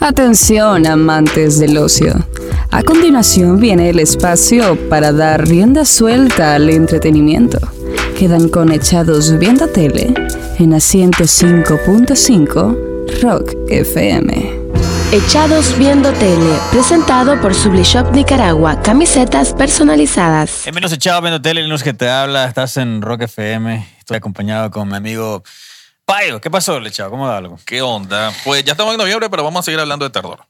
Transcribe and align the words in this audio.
Atención, 0.00 0.86
amantes 0.86 1.60
del 1.60 1.76
ocio. 1.76 2.14
A 2.70 2.82
continuación 2.82 3.60
viene 3.60 3.90
el 3.90 3.98
espacio 3.98 4.88
para 4.88 5.12
dar 5.12 5.46
rienda 5.46 5.84
suelta 5.84 6.54
al 6.54 6.70
entretenimiento. 6.70 7.58
Quedan 8.18 8.48
conectados 8.48 9.38
viendo 9.38 9.68
tele 9.68 10.14
en 10.58 10.72
asiento 10.72 11.24
5.5 11.24 13.20
Rock 13.22 13.54
FM. 13.68 14.60
Echados 15.12 15.76
Viendo 15.76 16.12
Tele, 16.12 16.56
presentado 16.70 17.38
por 17.40 17.54
Sublishop 17.54 18.10
Nicaragua, 18.14 18.80
camisetas 18.80 19.52
personalizadas. 19.52 20.66
En 20.66 20.74
menos 20.74 20.92
Echados 20.92 21.20
Viendo 21.20 21.42
Tele, 21.42 21.62
Linus 21.62 21.82
que 21.82 21.92
te 21.92 22.08
habla, 22.08 22.46
estás 22.46 22.78
en 22.78 23.02
Rock 23.02 23.22
FM, 23.22 23.86
estoy 23.98 24.16
acompañado 24.16 24.70
con 24.70 24.88
mi 24.88 24.94
amigo 24.94 25.42
Payo. 26.10 26.40
¿Qué 26.40 26.50
pasó, 26.50 26.80
Lechado? 26.80 27.08
¿Cómo 27.08 27.28
da 27.28 27.36
algo? 27.36 27.56
¿Qué 27.64 27.82
onda? 27.82 28.32
Pues 28.42 28.64
ya 28.64 28.72
estamos 28.72 28.92
en 28.94 28.98
noviembre, 28.98 29.30
pero 29.30 29.44
vamos 29.44 29.60
a 29.60 29.62
seguir 29.62 29.78
hablando 29.78 30.04
de 30.04 30.10
terror. 30.10 30.44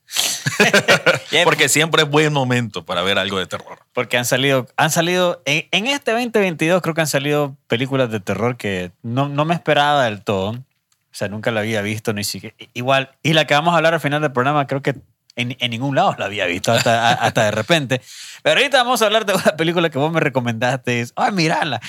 Porque 1.45 1.69
siempre 1.69 2.05
es 2.05 2.09
buen 2.09 2.33
momento 2.33 2.87
para 2.87 3.03
ver 3.03 3.19
algo 3.19 3.39
de 3.39 3.47
terror. 3.47 3.79
Porque 3.93 4.17
han 4.17 4.25
salido, 4.25 4.69
han 4.79 4.91
salido, 4.91 5.43
en, 5.45 5.69
en 5.70 5.87
este 5.87 6.12
2022 6.12 6.81
creo 6.81 6.95
que 6.95 7.03
han 7.03 7.07
salido 7.07 7.59
películas 7.67 8.11
de 8.11 8.20
terror 8.20 8.57
que 8.57 8.93
no, 9.03 9.29
no 9.29 9.45
me 9.45 9.53
esperaba 9.53 10.05
del 10.05 10.23
todo. 10.23 10.53
O 10.53 10.65
sea, 11.12 11.29
nunca 11.29 11.51
la 11.51 11.61
había 11.61 11.83
visto 11.83 12.15
ni 12.15 12.25
siquiera. 12.25 12.56
Igual, 12.73 13.11
y 13.23 13.34
la 13.34 13.47
que 13.47 13.53
vamos 13.53 13.75
a 13.75 13.77
hablar 13.77 13.92
al 13.92 14.01
final 14.01 14.23
del 14.23 14.33
programa, 14.33 14.67
creo 14.67 14.81
que 14.81 14.95
en, 15.37 15.59
en 15.61 15.70
ningún 15.70 15.95
lado 15.95 16.17
la 16.19 16.25
había 16.25 16.47
visto 16.47 16.73
hasta, 16.73 17.12
hasta 17.12 17.45
de 17.45 17.51
repente. 17.51 18.01
Pero 18.42 18.59
ahorita 18.59 18.79
vamos 18.83 19.03
a 19.03 19.05
hablar 19.05 19.27
de 19.27 19.34
una 19.34 19.56
película 19.59 19.91
que 19.91 19.98
vos 19.98 20.11
me 20.11 20.20
recomendaste. 20.20 21.06
Ay, 21.17 21.33
mirala. 21.33 21.83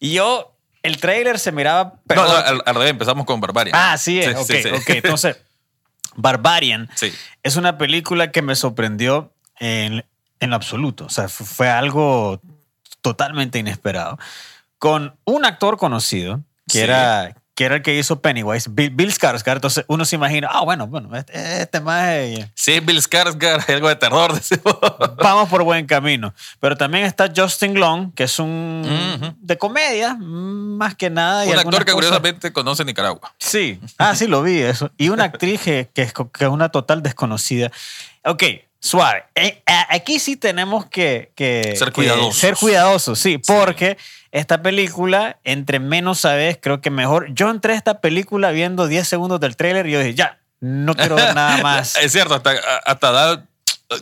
Y 0.00 0.14
yo, 0.14 0.57
el 0.82 0.98
trailer 0.98 1.38
se 1.38 1.52
miraba. 1.52 1.94
No, 2.14 2.14
no, 2.24 2.30
al, 2.36 2.62
al 2.64 2.74
revés, 2.74 2.90
empezamos 2.90 3.26
con 3.26 3.40
Barbarian. 3.40 3.76
Ah, 3.78 3.96
sí, 3.98 4.20
es. 4.20 4.26
Sí, 4.26 4.32
ok, 4.34 4.46
sí, 4.46 4.62
sí. 4.62 4.68
ok. 4.68 4.88
Entonces, 4.90 5.36
Barbarian 6.16 6.88
es 7.42 7.56
una 7.56 7.78
película 7.78 8.30
que 8.32 8.42
me 8.42 8.54
sorprendió 8.56 9.32
en, 9.58 10.04
en 10.40 10.50
lo 10.50 10.56
absoluto. 10.56 11.06
O 11.06 11.10
sea, 11.10 11.28
fu- 11.28 11.44
fue 11.44 11.68
algo 11.68 12.40
totalmente 13.00 13.58
inesperado. 13.58 14.18
Con 14.78 15.16
un 15.24 15.44
actor 15.44 15.76
conocido, 15.76 16.40
que, 16.68 16.80
era, 16.82 17.36
que 17.58 17.64
era 17.64 17.74
el 17.74 17.82
que 17.82 17.98
hizo 17.98 18.22
Pennywise, 18.22 18.68
Bill, 18.70 18.90
Bill 18.90 19.12
Skarsgård. 19.12 19.54
Entonces 19.56 19.84
uno 19.88 20.04
se 20.04 20.14
imagina, 20.14 20.48
ah, 20.48 20.62
bueno, 20.62 20.86
bueno, 20.86 21.16
este, 21.16 21.62
este 21.62 21.80
más 21.80 22.06
Sí, 22.54 22.74
es 22.74 22.86
Bill 22.86 23.02
Skarsgård, 23.02 23.64
hay 23.66 23.74
algo 23.74 23.88
de 23.88 23.96
terror. 23.96 24.32
decimos. 24.32 24.76
vamos 25.16 25.48
por 25.48 25.64
buen 25.64 25.84
camino. 25.86 26.32
Pero 26.60 26.76
también 26.76 27.04
está 27.04 27.32
Justin 27.36 27.74
Long, 27.80 28.14
que 28.14 28.22
es 28.22 28.38
un 28.38 28.86
Ujú. 29.20 29.34
de 29.40 29.58
comedia, 29.58 30.14
más 30.20 30.94
que 30.94 31.10
nada. 31.10 31.46
y 31.46 31.48
Un 31.50 31.58
actor 31.58 31.84
que 31.84 31.90
cosas- 31.90 31.94
curiosamente 31.94 32.52
conoce 32.52 32.84
Nicaragua. 32.84 33.34
Sí, 33.40 33.80
ah, 33.98 34.14
sí, 34.14 34.28
lo 34.28 34.40
vi 34.44 34.60
eso. 34.60 34.92
Y 34.96 35.08
una 35.08 35.24
actriz 35.24 35.60
que, 35.60 35.90
que 35.92 36.02
es, 36.02 36.12
que 36.12 36.44
es 36.44 36.48
una 36.50 36.68
total 36.68 37.02
desconocida. 37.02 37.72
Ok, 38.24 38.44
suave. 38.80 39.24
Eh, 39.34 39.62
a- 39.66 39.94
aquí 39.94 40.18
sí 40.18 40.36
tenemos 40.36 40.86
que, 40.86 41.32
que- 41.34 41.74
Ser 41.76 41.88
que 41.88 41.94
cuidadosos. 41.94 42.36
Ser 42.36 42.54
cuidadosos, 42.56 43.18
sí, 43.18 43.38
porque 43.38 43.96
esta 44.30 44.62
película, 44.62 45.38
entre 45.44 45.78
menos 45.80 46.20
sabes, 46.20 46.58
creo 46.60 46.80
que 46.80 46.90
mejor. 46.90 47.32
Yo 47.34 47.50
entré 47.50 47.72
a 47.72 47.76
esta 47.76 48.00
película 48.00 48.50
viendo 48.50 48.86
10 48.86 49.06
segundos 49.08 49.40
del 49.40 49.56
tráiler 49.56 49.86
y 49.86 49.92
yo 49.92 49.98
dije, 50.00 50.14
ya, 50.14 50.38
no 50.60 50.94
quiero 50.94 51.16
ver 51.16 51.34
nada 51.34 51.56
más. 51.62 51.96
Es 51.96 52.12
cierto, 52.12 52.34
hasta, 52.34 52.52
hasta 52.84 53.10
da, 53.12 53.44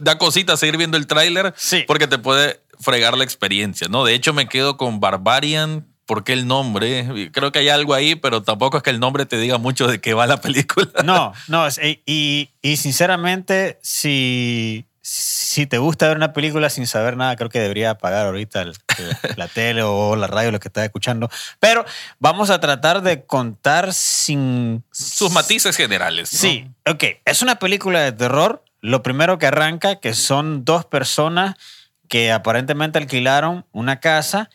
da 0.01 0.19
cosita 0.19 0.57
seguir 0.57 0.77
viendo 0.77 0.97
el 0.97 1.07
tráiler 1.07 1.55
Sí. 1.57 1.85
porque 1.87 2.07
te 2.07 2.19
puede 2.19 2.61
fregar 2.81 3.17
la 3.17 3.25
experiencia, 3.25 3.89
¿no? 3.89 4.05
De 4.05 4.15
hecho, 4.15 4.33
me 4.35 4.47
quedo 4.49 4.77
con 4.77 5.01
Barbarian 5.01 5.87
porque 6.07 6.33
el 6.33 6.47
nombre, 6.47 7.31
creo 7.33 7.53
que 7.53 7.59
hay 7.59 7.69
algo 7.69 7.93
ahí, 7.95 8.15
pero 8.15 8.43
tampoco 8.43 8.77
es 8.79 8.83
que 8.83 8.91
el 8.91 9.01
nombre 9.01 9.27
te 9.27 9.37
diga 9.39 9.59
mucho 9.59 9.87
de 9.89 10.01
qué 10.01 10.15
va 10.15 10.27
la 10.27 10.41
película. 10.41 10.89
No, 11.05 11.33
no, 11.49 11.67
y, 11.83 12.01
y, 12.07 12.51
y 12.63 12.77
sinceramente, 12.77 13.79
si, 13.83 14.87
si 15.03 15.67
te 15.67 15.79
gusta 15.79 16.09
ver 16.09 16.17
una 16.17 16.33
película 16.33 16.71
sin 16.71 16.87
saber 16.87 17.17
nada, 17.17 17.35
creo 17.37 17.49
que 17.51 17.59
debería 17.61 17.91
apagar 17.91 18.27
ahorita 18.27 18.63
el- 18.63 18.75
el- 18.99 19.17
la 19.37 19.49
tele 19.49 19.83
o 19.83 20.15
la 20.17 20.27
radio, 20.29 20.53
lo 20.53 20.61
que 20.61 20.69
estás 20.69 20.85
escuchando. 20.85 21.29
Pero 21.61 21.85
vamos 22.19 22.51
a 22.51 22.61
tratar 22.61 23.03
de 23.03 23.25
contar 23.25 23.93
sin... 23.93 24.85
Sus 24.93 25.33
matices 25.33 25.77
generales. 25.77 26.33
¿no? 26.33 26.39
Sí, 26.39 26.71
ok. 26.87 27.05
Es 27.25 27.43
una 27.43 27.59
película 27.59 28.01
de 28.01 28.13
terror. 28.13 28.63
Lo 28.81 29.03
primero 29.03 29.39
que 29.39 29.47
arranca, 29.47 29.97
que 30.01 30.15
son 30.15 30.65
dos 30.65 30.85
personas 30.85 31.57
que 32.09 32.31
aparentemente 32.31 32.99
alquilaron 32.99 33.67
una 33.73 33.99
casa 33.99 34.49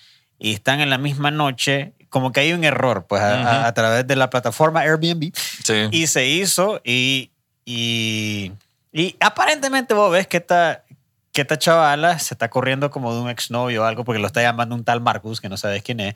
y 0.43 0.53
están 0.53 0.81
en 0.81 0.89
la 0.89 0.97
misma 0.97 1.29
noche. 1.31 1.93
Como 2.09 2.31
que 2.33 2.41
hay 2.41 2.51
un 2.51 2.63
error, 2.65 3.05
pues, 3.07 3.21
a- 3.21 3.71
través 3.73 4.05
de 4.05 4.15
la 4.17 4.29
plataforma 4.29 4.81
Airbnb. 4.81 5.31
Sí. 5.63 5.87
Y 5.91 6.07
se 6.07 6.27
hizo 6.27 6.81
y, 6.83 7.31
y, 7.63 8.51
y 8.91 9.15
aparentemente 9.21 9.93
vos 9.93 10.11
ves 10.11 10.27
que 10.27 10.37
esta, 10.37 10.83
que 11.31 11.41
esta 11.41 11.57
chavala 11.57 12.19
se 12.19 12.33
está 12.33 12.49
corriendo 12.49 12.89
como 12.91 13.13
de 13.15 13.21
un 13.21 13.29
exnovio 13.29 13.83
o 13.83 13.85
algo 13.85 14.03
porque 14.03 14.19
lo 14.19 14.27
está 14.27 14.41
llamando 14.41 14.75
un 14.75 14.83
tal 14.83 14.99
Marcus 14.99 15.39
que 15.39 15.47
no 15.47 15.55
sabes 15.55 15.83
quién 15.83 16.01
es. 16.01 16.15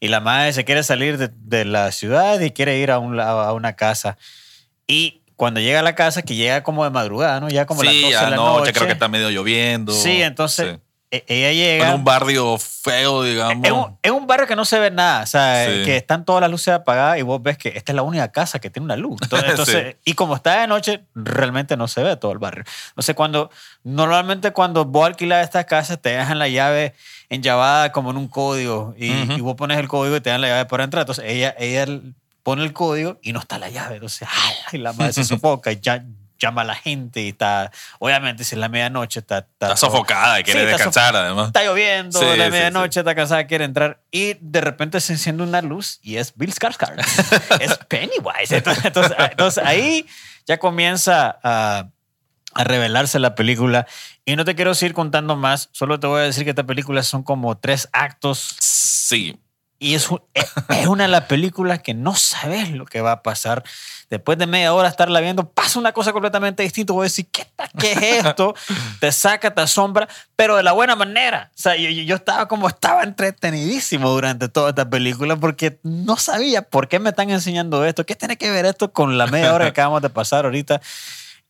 Y 0.00 0.08
la 0.08 0.20
madre 0.20 0.52
se 0.54 0.64
quiere 0.64 0.82
salir 0.82 1.18
de, 1.18 1.28
de 1.34 1.64
la 1.66 1.92
ciudad 1.92 2.40
y 2.40 2.50
quiere 2.52 2.78
ir 2.78 2.90
a, 2.90 2.98
un, 2.98 3.18
a 3.20 3.52
una 3.52 3.74
casa. 3.74 4.16
Y 4.86 5.20
cuando 5.36 5.60
llega 5.60 5.80
a 5.80 5.82
la 5.82 5.94
casa, 5.94 6.22
que 6.22 6.36
llega 6.36 6.62
como 6.62 6.84
de 6.84 6.90
madrugada, 6.90 7.40
¿no? 7.40 7.48
Ya 7.48 7.66
como 7.66 7.82
las 7.82 7.92
sí, 7.92 8.00
12 8.02 8.14
de 8.14 8.20
ya 8.22 8.30
la 8.30 8.36
noche, 8.36 8.58
noche. 8.60 8.72
creo 8.72 8.86
que 8.86 8.92
está 8.92 9.08
medio 9.08 9.30
lloviendo. 9.30 9.92
Sí, 9.92 10.22
entonces 10.22 10.74
Sí. 10.74 10.80
E- 11.16 11.24
ella 11.28 11.52
llega... 11.52 11.88
En 11.88 11.94
un 11.96 12.04
barrio 12.04 12.56
feo, 12.58 13.22
digamos. 13.22 13.64
Es 13.64 13.72
un, 13.72 13.98
es 14.02 14.10
un 14.10 14.26
barrio 14.26 14.46
que 14.46 14.56
no 14.56 14.64
se 14.64 14.78
ve 14.78 14.90
nada, 14.90 15.22
o 15.22 15.26
sea, 15.26 15.66
Sí. 15.66 15.84
que 15.84 15.96
están 15.96 16.24
todas 16.24 16.40
las 16.40 16.50
luces 16.50 16.74
apagadas 16.74 17.18
y 17.18 17.22
vos 17.22 17.42
ves 17.42 17.56
que 17.58 17.68
esta 17.70 17.92
es 17.92 17.96
la 17.96 18.02
única 18.02 18.30
casa 18.32 18.58
que 18.58 18.70
tiene 18.70 18.84
una 18.84 18.96
luz. 18.96 19.18
Entonces, 19.22 19.50
entonces- 19.50 19.96
y 20.04 20.14
como 20.14 20.34
está 20.36 20.60
de 20.60 20.66
noche, 20.66 21.04
realmente 21.14 21.76
no 21.76 21.88
se 21.88 22.02
ve 22.02 22.16
todo 22.16 22.32
el 22.32 22.38
barrio. 22.38 22.64
Entonces, 22.90 23.14
cuando, 23.14 23.50
normalmente 23.82 24.52
cuando 24.52 24.84
vos 24.84 25.06
alquilas 25.06 25.44
estas 25.44 25.64
casas, 25.66 26.00
te 26.00 26.10
dejan 26.10 26.38
la 26.38 26.48
llave 26.48 26.94
enllavada 27.28 27.92
como 27.92 28.10
en 28.10 28.16
un 28.16 28.28
código 28.28 28.94
y, 28.96 29.10
Ujú. 29.10 29.32
y 29.32 29.40
vos 29.40 29.54
pones 29.54 29.78
el 29.78 29.88
código 29.88 30.16
y 30.16 30.20
te 30.20 30.30
dan 30.30 30.40
la 30.40 30.48
llave 30.48 30.66
para 30.66 30.84
entrar. 30.84 31.02
Entonces, 31.02 31.24
ella, 31.26 31.54
ella 31.58 31.86
pone 32.42 32.62
el 32.62 32.72
código 32.72 33.18
y 33.22 33.32
no 33.32 33.40
está 33.40 33.58
la 33.58 33.70
llave. 33.70 33.94
Entonces, 33.94 34.28
ay, 34.70 34.78
la 34.78 34.92
madre 34.92 35.12
se 35.12 35.24
sofoca 35.24 35.72
y 35.72 35.80
ya 35.80 36.04
llama 36.38 36.62
a 36.62 36.64
la 36.64 36.74
gente 36.74 37.22
y 37.22 37.28
está, 37.30 37.70
obviamente, 37.98 38.44
si 38.44 38.54
es 38.54 38.58
la 38.58 38.68
medianoche, 38.68 39.20
está, 39.20 39.38
está, 39.38 39.66
Está 39.66 39.76
sofocada 39.76 40.40
y 40.40 40.44
quiere 40.44 40.60
Sí, 40.60 40.66
descansar, 40.66 41.14
además. 41.16 41.46
Está 41.48 41.64
lloviendo, 41.64 42.18
Sí, 42.18 42.24
la 42.36 42.46
sí, 42.46 42.50
medianoche, 42.50 43.00
está 43.00 43.14
cansada, 43.14 43.46
quiere 43.46 43.64
entrar. 43.64 44.00
Y 44.10 44.34
de 44.40 44.60
repente 44.60 45.00
se 45.00 45.12
enciende 45.14 45.42
una 45.42 45.62
luz 45.62 46.00
y 46.02 46.16
es 46.16 46.32
Bill 46.36 46.52
Skarsgård. 46.54 46.98
es 47.60 47.76
Pennywise. 47.88 48.56
Entonces, 48.56 48.84
entonces- 48.84 49.16
entonces 49.30 49.64
ahí 49.64 50.06
ya 50.46 50.58
comienza 50.58 51.38
a, 51.42 51.88
a 52.54 52.64
revelarse 52.64 53.18
la 53.18 53.34
película. 53.34 53.86
Y 54.24 54.36
no 54.36 54.44
te 54.44 54.54
quiero 54.54 54.74
seguir 54.74 54.94
contando 54.94 55.36
más, 55.36 55.68
solo 55.72 56.00
te 56.00 56.06
voy 56.06 56.20
a 56.20 56.24
decir 56.24 56.44
que 56.44 56.50
esta 56.50 56.64
película 56.64 57.02
son 57.02 57.22
como 57.22 57.56
tres 57.58 57.88
actos 57.92 58.56
Sí. 58.60 59.38
Y 59.84 59.94
es, 59.94 60.10
un- 60.10 60.22
es 60.34 60.86
una 60.86 61.04
de 61.04 61.08
las 61.10 61.24
películas 61.24 61.80
que 61.80 61.94
no 61.94 62.14
sabes 62.14 62.70
lo 62.70 62.84
que 62.86 63.00
va 63.00 63.12
a 63.12 63.22
pasar. 63.22 63.62
Después 64.10 64.38
de 64.38 64.46
media 64.46 64.72
hora 64.74 64.88
estarla 64.88 65.20
viendo, 65.20 65.48
pasa 65.48 65.78
una 65.78 65.92
cosa 65.92 66.12
completamente 66.12 66.62
distinta. 66.62 66.92
Voy 66.92 67.02
a 67.04 67.04
decir, 67.04 67.26
¿qué, 67.32 67.46
qué 67.78 67.92
es 67.92 68.24
esto? 68.26 68.54
te 69.00 69.10
saca, 69.12 69.52
te 69.54 69.60
asombra, 69.62 70.08
pero 70.36 70.56
de 70.56 70.62
la 70.62 70.72
buena 70.72 70.94
manera. 70.94 71.50
O 71.50 71.58
sea, 71.58 71.74
yo- 71.76 71.88
yo 71.90 72.14
estaba 72.16 72.46
como, 72.48 72.68
estaba 72.68 73.02
entretenidísimo 73.02 74.08
durante 74.10 74.48
toda 74.48 74.70
esta 74.70 74.88
película 74.88 75.36
porque 75.36 75.78
no 75.82 76.16
sabía 76.16 76.62
por 76.62 76.88
qué 76.88 76.98
me 76.98 77.10
están 77.10 77.30
enseñando 77.30 77.84
esto. 77.84 78.06
¿Qué 78.06 78.14
tiene 78.14 78.36
que 78.36 78.50
ver 78.50 78.66
esto 78.66 78.92
con 78.92 79.18
la 79.18 79.26
media 79.26 79.52
hora 79.54 79.64
que 79.64 79.70
acabamos 79.80 80.02
de 80.02 80.10
pasar 80.10 80.44
ahorita? 80.44 80.80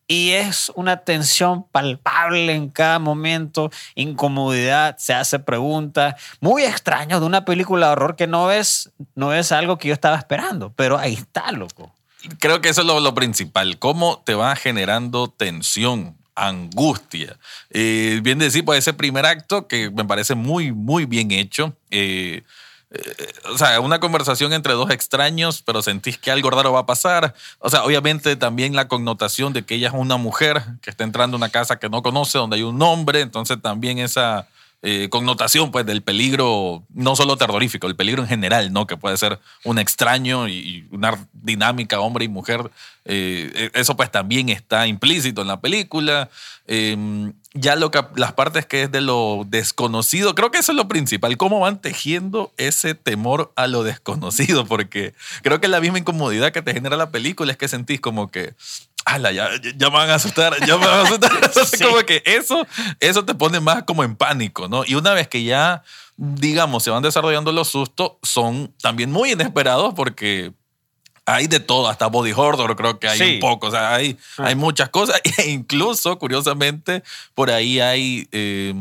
Y 0.07 0.33
es 0.33 0.71
una 0.75 0.99
tensión 0.99 1.65
palpable 1.65 2.53
en 2.53 2.69
cada 2.69 2.99
momento, 2.99 3.71
incomodidad, 3.95 4.97
se 4.99 5.15
hace 5.15 5.39
preguntas, 5.39 6.15
muy 6.41 6.65
extraño 6.65 7.21
de 7.21 7.27
una 7.27 7.45
película 7.45 7.87
de 7.87 7.93
horror 7.93 8.17
que 8.17 8.27
no 8.27 8.51
es, 8.53 8.91
no 9.15 9.33
es 9.33 9.51
algo 9.51 9.79
que 9.79 9.89
yo 9.89 9.95
estaba 9.95 10.17
esperando, 10.17 10.73
pero 10.77 10.99
ahí 10.99 11.15
está, 11.15 11.53
loco. 11.53 11.95
Creo 12.39 12.61
que 12.61 12.69
eso 12.69 12.83
es 12.83 12.87
lo, 12.87 13.01
lo 13.01 13.15
principal. 13.15 13.79
Cómo 13.79 14.23
te 14.25 14.35
va 14.35 14.57
generando 14.57 15.29
tensión, 15.29 16.17
angustia. 16.35 17.39
Eh, 17.71 18.21
bien 18.23 18.39
decir, 18.39 18.65
pues 18.65 18.81
ese 18.81 18.93
primer 18.93 19.27
acto 19.27 19.67
que 19.69 19.91
me 19.91 20.05
parece 20.05 20.35
muy, 20.35 20.73
muy 20.73 21.07
bien 21.07 21.31
hecho. 21.31 21.77
Eh, 21.91 22.43
o 23.51 23.59
sea, 23.59 23.81
una 23.81 24.01
conversación 24.01 24.53
entre 24.53 24.73
dos 24.75 24.91
extraños, 24.91 25.63
pero 25.63 25.83
sentís 25.83 26.19
que 26.19 26.31
algo 26.31 26.51
raro 26.51 26.73
va 26.73 26.81
a 26.81 26.87
pasar. 26.87 27.35
O 27.59 27.71
sea, 27.71 27.85
obviamente 27.85 28.37
también 28.37 28.75
la 28.77 28.89
connotación 28.89 29.53
de 29.53 29.65
que 29.65 29.75
ella 29.75 29.89
es 29.89 29.95
una 29.95 30.17
mujer 30.17 30.63
que 30.83 30.91
está 30.91 31.05
entrando 31.05 31.37
a 31.37 31.39
una 31.39 31.49
casa 31.49 31.79
que 31.79 31.89
no 31.89 32.03
conoce, 32.03 32.39
donde 32.39 32.57
hay 32.57 32.63
un 32.63 32.81
hombre. 32.83 33.21
Entonces 33.21 33.61
también 33.61 33.99
esa 33.99 34.49
eh, 34.87 35.09
connotación 35.09 35.71
pues 35.71 35.87
del 35.87 36.03
peligro, 36.03 36.85
no 36.93 37.17
solo 37.17 37.39
terrorífico, 37.39 37.87
el 37.87 37.97
peligro 37.97 38.21
en 38.21 38.29
general, 38.29 38.71
¿no? 38.71 38.87
Que 38.87 38.99
puede 38.99 39.17
ser 39.17 39.41
un 39.65 39.79
extraño 39.79 40.47
y, 40.47 40.87
una 40.91 41.27
dinámica 41.33 42.01
hombre 42.01 42.27
y 42.27 42.29
mujer. 42.29 42.71
eh, 43.07 43.71
eso 43.73 43.97
pues 43.97 44.11
también 44.11 44.51
está 44.51 44.87
implícito 44.87 45.41
en 45.41 45.49
la 45.49 45.63
película. 45.63 46.29
Eh, 46.67 47.33
ya 47.55 47.77
lo 47.77 47.91
que, 47.91 48.05
las 48.17 48.33
partes 48.33 48.67
que 48.67 48.83
es 48.83 48.93
de 48.93 49.01
lo 49.01 49.45
desconocido, 49.47 50.35
creo 50.35 50.51
que 50.51 50.59
eso 50.59 50.73
es 50.73 50.77
lo 50.77 50.89
principal, 50.89 51.37
cómo 51.37 51.61
van 51.61 51.81
tejiendo 51.81 52.53
ese 52.57 52.95
temor 52.95 53.53
a 53.55 53.69
lo 53.69 53.85
desconocido, 53.85 54.67
porque 54.67 55.15
creo 55.43 55.61
que 55.61 55.69
la 55.69 55.81
misma 55.81 55.99
incomodidad 55.99 56.53
que 56.53 56.63
te 56.63 56.75
genera 56.75 56.97
la 56.97 57.11
película 57.11 57.53
es 57.53 57.59
que 57.59 57.69
sentís 57.69 58.01
como 58.01 58.31
que 58.31 58.55
ala, 59.05 59.33
ya, 59.33 59.51
ya- 59.77 59.91
me 59.91 59.97
van 59.97 60.11
a 60.11 60.15
asustar, 60.15 60.55
ya 60.67 60.77
me 60.79 60.87
van 60.87 61.01
a 61.01 61.03
asustar. 61.03 61.33
Entonces, 61.43 61.79
Sí. 61.79 61.85
como 61.85 61.99
que 62.05 62.23
eso, 62.25 62.67
eso 63.01 63.25
te 63.25 63.35
pone 63.35 63.61
más 63.61 63.83
como 63.85 64.05
en 64.05 64.17
pánico, 64.17 64.69
¿no? 64.69 64.85
Y 64.87 64.95
una 64.95 65.13
vez 65.13 65.29
que 65.29 65.45
ya, 65.45 65.83
digamos, 66.17 66.83
se 66.83 66.91
van 66.91 67.03
desarrollando 67.03 67.53
los 67.53 67.69
sustos, 67.69 68.13
son 68.23 68.73
también 68.81 69.11
muy 69.13 69.33
inesperados 69.33 69.95
porque 69.95 70.53
hay 71.27 71.47
de 71.47 71.59
todo, 71.59 71.89
hasta 71.89 72.07
body 72.09 72.33
horror 72.37 72.77
creo 72.77 72.99
que 72.99 73.09
hay 73.09 73.19
Sí. 73.19 73.35
un 73.35 73.41
poco, 73.41 73.69
o 73.69 73.71
sea, 73.71 73.95
hay, 73.95 74.19
Ah. 74.37 74.45
hay 74.49 74.55
muchas 74.57 74.91
cosas 74.91 75.21
e 75.39 75.51
incluso, 75.51 76.19
curiosamente, 76.19 77.03
por 77.35 77.51
ahí 77.51 77.81
hay 77.81 78.29
eh, 78.31 78.75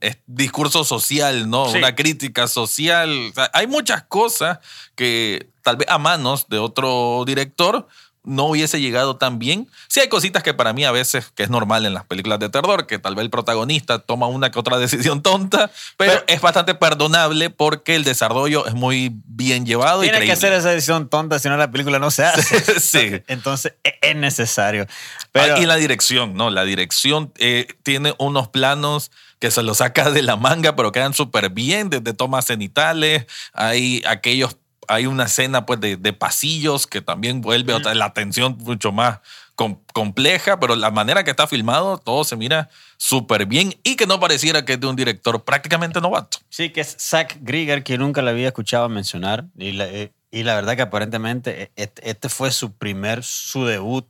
es- 0.00 0.16
discurso 0.26 0.84
social, 0.84 1.48
¿no? 1.50 1.70
Sí. 1.70 1.76
Una 1.78 1.94
crítica 1.94 2.48
social, 2.48 3.28
o 3.30 3.34
sea, 3.34 3.50
hay 3.52 3.66
muchas 3.66 4.02
cosas 4.04 4.60
que 4.94 5.50
tal 5.62 5.76
vez 5.76 5.86
a 5.90 5.98
manos 5.98 6.48
de 6.48 6.58
otro 6.58 7.22
director 7.26 7.86
no 8.24 8.44
hubiese 8.46 8.80
llegado 8.80 9.16
tan 9.16 9.38
bien. 9.38 9.68
Sí 9.88 10.00
hay 10.00 10.08
cositas 10.08 10.42
que 10.42 10.54
para 10.54 10.72
mí 10.72 10.84
a 10.84 10.90
veces, 10.92 11.30
que 11.34 11.42
es 11.42 11.50
normal 11.50 11.84
en 11.86 11.94
las 11.94 12.04
películas 12.04 12.38
de 12.38 12.48
terror, 12.48 12.86
que 12.86 12.98
tal 12.98 13.14
vez 13.14 13.24
el 13.24 13.30
protagonista 13.30 13.98
toma 13.98 14.26
una 14.26 14.50
que 14.50 14.58
otra 14.58 14.78
decisión 14.78 15.22
tonta, 15.22 15.70
pero, 15.96 16.12
Pero- 16.12 16.24
es 16.26 16.40
bastante 16.40 16.74
perdonable 16.74 17.50
porque 17.50 17.94
el 17.94 18.04
desarrollo 18.04 18.66
es 18.66 18.74
muy 18.74 19.12
bien 19.26 19.66
llevado 19.66 20.02
y 20.02 20.06
Tiene 20.06 20.18
que 20.20 20.26
creíble. 20.26 20.32
hacer 20.32 20.52
esa 20.54 20.72
edición 20.72 21.08
tonta, 21.08 21.38
si 21.38 21.48
no 21.48 21.56
la 21.56 21.70
película 21.70 21.98
no 21.98 22.10
se 22.10 22.24
hace. 22.26 22.80
Sí. 22.80 23.22
Entonces 23.28 23.74
e- 23.84 23.98
es 24.02 24.16
necesario. 24.16 24.86
Pero 25.32 25.56
Ah, 25.56 25.60
y 25.60 25.66
la 25.66 25.76
dirección, 25.76 26.34
¿no? 26.34 26.50
La 26.50 26.64
dirección 26.64 27.32
eh, 27.38 27.66
tiene 27.82 28.14
unos 28.18 28.48
planos 28.48 29.10
que 29.40 29.50
se 29.50 29.62
los 29.62 29.78
saca 29.78 30.10
de 30.10 30.22
la 30.22 30.36
manga, 30.36 30.74
pero 30.74 30.90
quedan 30.92 31.12
súper 31.12 31.50
bien, 31.50 31.90
desde 31.90 32.14
tomas 32.14 32.46
cenitales, 32.46 33.26
hay 33.52 34.02
aquellos, 34.06 34.56
hay 34.88 35.06
una 35.06 35.24
escena 35.24 35.66
pues 35.66 35.80
de, 35.80 35.96
de 35.96 36.12
pasillos 36.12 36.86
que 36.86 37.00
también 37.00 37.40
vuelve 37.40 37.72
otra, 37.74 37.94
la 37.94 38.06
atención 38.06 38.56
mucho 38.60 38.92
más 38.92 39.20
com- 39.54 39.80
compleja, 39.92 40.58
pero 40.60 40.76
la 40.76 40.90
manera 40.90 41.24
que 41.24 41.30
está 41.30 41.46
filmado, 41.46 41.98
todo 41.98 42.24
se 42.24 42.36
mira 42.36 42.68
súper 42.96 43.46
bien 43.46 43.74
y 43.82 43.96
que 43.96 44.06
no 44.06 44.20
pareciera 44.20 44.64
que 44.64 44.74
es 44.74 44.80
de 44.80 44.86
un 44.86 44.96
director 44.96 45.42
prácticamente 45.44 46.00
novato. 46.00 46.38
Sí, 46.48 46.70
que 46.70 46.80
es 46.80 46.96
Zach 46.98 47.36
Grieger, 47.40 47.82
que 47.82 47.98
nunca 47.98 48.22
la 48.22 48.30
había 48.30 48.48
escuchado 48.48 48.88
mencionar. 48.88 49.44
Y 49.58 49.72
la, 49.72 49.86
eh, 49.86 50.12
y 50.30 50.42
la 50.42 50.54
verdad 50.54 50.76
que 50.76 50.82
aparentemente 50.82 51.62
eh, 51.64 51.72
este, 51.76 52.10
este 52.10 52.28
fue 52.28 52.50
su 52.50 52.72
primer, 52.72 53.22
su 53.22 53.64
debut. 53.64 54.06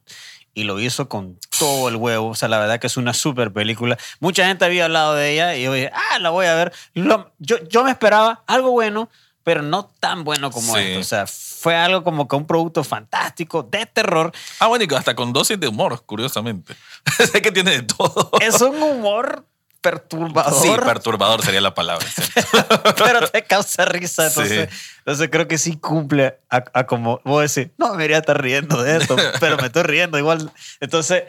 Y 0.57 0.63
lo 0.63 0.79
hizo 0.79 1.09
con 1.09 1.37
todo 1.59 1.89
el 1.89 1.97
huevo. 1.97 2.29
O 2.29 2.35
sea, 2.37 2.49
la 2.49 2.61
verdad 2.61 2.79
que 2.79 2.87
es 2.87 2.97
una 2.97 3.13
super 3.13 3.53
película. 3.53 3.99
Mucha 4.21 4.47
gente 4.47 4.65
había 4.65 4.85
hablado 4.85 5.15
de 5.15 5.33
ella 5.33 5.57
y 5.57 5.65
yo 5.65 5.73
dije, 5.73 5.91
ah, 5.93 6.21
la 6.21 6.31
voy 6.31 6.47
a 6.47 6.55
ver. 6.55 6.73
Lo- 6.95 7.33
yo, 7.41 7.57
yo 7.69 7.83
me 7.83 7.91
esperaba 7.91 8.45
algo 8.47 8.71
bueno, 8.71 9.11
pero 9.45 9.63
no 9.63 9.87
tan 10.01 10.25
bueno 10.25 10.51
como 10.51 10.75
Sí. 10.75 10.81
esto. 10.81 11.01
O 11.01 11.05
sea, 11.05 11.27
fue 11.27 11.77
algo 11.77 12.03
como 12.03 12.27
que 12.27 12.35
un 12.37 12.47
producto 12.47 12.83
fantástico 12.83 13.63
de 13.63 13.87
terror. 13.87 14.33
Ah, 14.59 14.67
bueno, 14.67 14.85
y 14.91 14.95
hasta 14.95 15.15
con 15.15 15.33
dosis 15.33 15.61
de 15.61 15.69
humor, 15.69 16.03
curiosamente. 16.05 16.75
sé 17.33 17.41
que 17.43 17.53
tiene 17.53 17.71
de 17.71 17.83
todo. 17.83 18.31
Es 18.41 18.61
un 18.61 18.83
humor 18.83 19.47
perturbador. 19.85 20.55
Sí, 20.63 20.71
perturbador 20.83 21.45
sería 21.45 21.61
la 21.61 21.75
palabra. 21.75 22.07
pero 22.97 23.29
te 23.29 23.45
causa 23.45 23.85
risa. 23.85 24.27
Entonces, 24.29 24.71
Sí. 24.71 24.77
entonces 24.99 25.29
creo 25.31 25.47
que 25.47 25.59
sí 25.59 25.77
cumple 25.77 26.39
a, 26.51 26.65
a 26.73 26.87
como 26.87 27.21
vos 27.25 27.55
decís, 27.55 27.71
no 27.77 27.93
debería 27.93 28.19
estar 28.19 28.41
riendo 28.41 28.83
de 28.83 28.97
esto, 28.97 29.15
pero 29.41 29.59
me 29.59 29.67
estoy 29.67 29.83
riendo 29.83 30.19
igual. 30.19 30.51
Entonces, 30.81 31.25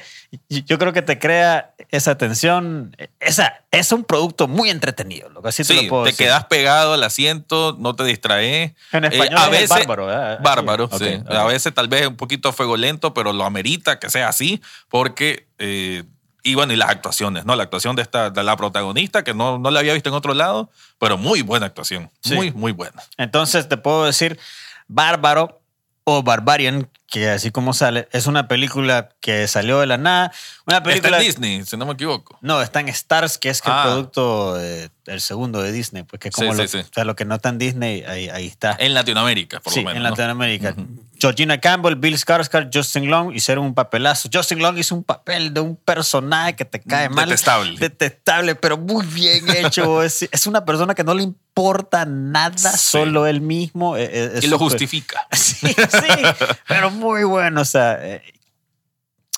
yo 0.50 0.80
creo 0.80 0.94
que 0.94 1.02
te 1.02 1.20
crea 1.20 1.74
esa 1.92 2.18
tensión. 2.18 2.96
Esa, 3.20 3.62
es 3.72 3.92
un 3.92 4.06
producto 4.06 4.48
muy 4.48 4.70
entretenido, 4.70 5.30
lo 5.30 5.42
que 5.42 5.50
así 5.50 5.64
te 5.64 5.74
Sí, 5.74 5.82
lo 5.84 5.90
puedo 5.90 6.04
te 6.06 6.12
decir. 6.12 6.28
quedas 6.28 6.46
pegado 6.46 6.94
al 6.94 7.04
asiento, 7.04 7.76
no 7.78 7.94
te 7.94 8.06
distraes. 8.06 8.72
En 8.94 9.04
Eh, 9.04 9.10
español 9.12 9.38
a 9.40 9.46
es 9.46 9.52
veces, 9.52 9.70
bárbaro, 9.70 10.06
¿verdad? 10.06 10.40
Bárbaro, 10.42 10.90
Sí, 10.94 10.98
sí. 11.00 11.16
ok, 11.26 11.32
A 11.32 11.44
veces 11.44 11.74
tal 11.74 11.90
vez 11.90 12.08
un 12.08 12.16
poquito 12.16 12.48
a 12.50 12.54
fuego 12.54 12.78
lento, 12.78 13.14
pero 13.14 13.34
lo 13.34 13.44
amerita 13.44 14.00
que 14.00 14.10
sea 14.10 14.30
así, 14.30 14.62
porque... 14.90 15.48
eh, 15.60 16.04
y 16.46 16.54
bueno, 16.54 16.74
y 16.74 16.76
las 16.76 16.90
actuaciones, 16.90 17.44
¿no? 17.44 17.56
La 17.56 17.64
actuación 17.64 17.96
de, 17.96 18.04
esta, 18.04 18.30
de 18.30 18.44
la 18.44 18.56
protagonista, 18.56 19.24
que 19.24 19.34
no, 19.34 19.58
no 19.58 19.72
la 19.72 19.80
había 19.80 19.94
visto 19.94 20.10
en 20.10 20.16
otro 20.16 20.36
lado, 20.36 20.70
pero 21.00 21.18
muy 21.18 21.42
buena 21.42 21.66
actuación. 21.66 22.12
Sí. 22.22 22.36
Muy, 22.36 22.52
muy 22.52 22.72
buena. 22.72 23.02
Entonces 23.18 23.68
te 23.68 23.78
puedo 23.78 24.06
decir, 24.06 24.40
Bárbaro 24.88 25.60
o 26.04 26.22
Barbarian, 26.22 26.88
que 27.16 27.30
así 27.30 27.50
como 27.50 27.74
sale, 27.74 28.10
es 28.12 28.28
una 28.28 28.50
película 28.50 29.08
que 29.22 29.48
salió 29.48 29.80
de 29.80 29.86
la 29.86 29.98
nada. 29.98 30.34
Una 30.68 30.80
Está 30.80 30.90
película... 30.90 31.18
en 31.20 31.24
Disney, 31.24 31.66
si 31.66 31.78
no 31.78 31.86
me 31.86 31.94
equivoco. 31.94 32.38
No, 32.42 32.62
está 32.62 32.82
en 32.82 32.90
Stars, 32.90 33.38
que 33.38 33.50
es 33.50 33.62
que 33.62 33.70
Ah. 33.72 33.84
el 33.86 33.90
producto, 33.90 34.60
eh, 34.60 34.90
el 35.06 35.22
segundo 35.22 35.62
de 35.62 35.72
Disney, 35.72 36.04
pues 36.04 36.20
que 36.20 36.30
como 36.30 36.52
sí, 36.52 36.62
lo, 36.62 36.68
sí. 36.68 36.80
o 36.80 36.94
sea, 36.94 37.06
lo 37.06 37.16
que 37.16 37.24
no 37.24 37.36
está 37.36 37.48
en 37.50 37.58
Disney, 37.58 38.04
ahí, 38.04 38.28
ahí 38.28 38.48
está. 38.48 38.76
En 38.78 38.94
Latinoamérica, 38.94 39.62
por 39.62 39.72
sí, 39.72 39.80
lo 39.80 39.86
menos. 39.86 39.98
en 39.98 40.04
¿no? 40.04 40.10
Latinoamérica. 40.10 40.76
Georgina 41.18 41.62
Campbell, 41.62 41.96
Bill 41.96 42.18
Skarsgård, 42.18 42.70
Justin 42.74 43.10
Long 43.10 43.34
hicieron 43.34 43.64
un 43.66 43.74
papelazo. 43.74 44.28
Justin 44.32 44.60
Long 44.60 44.78
hizo 44.78 44.94
un 44.96 45.04
papel 45.06 45.54
de 45.54 45.62
un 45.62 45.78
personaje 45.78 46.56
que 46.58 46.66
te 46.66 46.82
cae 46.82 47.08
mal. 47.08 47.30
Detestable. 47.30 47.78
Detestable, 47.80 48.56
pero 48.56 48.78
muy 48.78 49.06
bien 49.06 49.46
hecho. 49.50 50.04
es, 50.04 50.28
es 50.30 50.48
una 50.48 50.66
persona 50.66 50.94
que 50.94 51.06
no 51.06 51.14
le 51.14 51.24
importa 51.24 52.06
nada, 52.06 52.76
solo 52.76 53.28
él 53.28 53.40
mismo. 53.40 53.96
Eh, 53.96 54.10
eh, 54.12 54.32
es 54.36 54.44
Y 54.44 54.48
lo 54.48 54.60
justifica. 54.60 55.26
Sí, 55.36 55.68
sí, 55.68 56.46
pero 56.68 56.92
muy 56.92 57.05
bueno. 57.24 57.62
O 57.62 57.66
sea, 57.66 57.98
eh, 58.02 58.22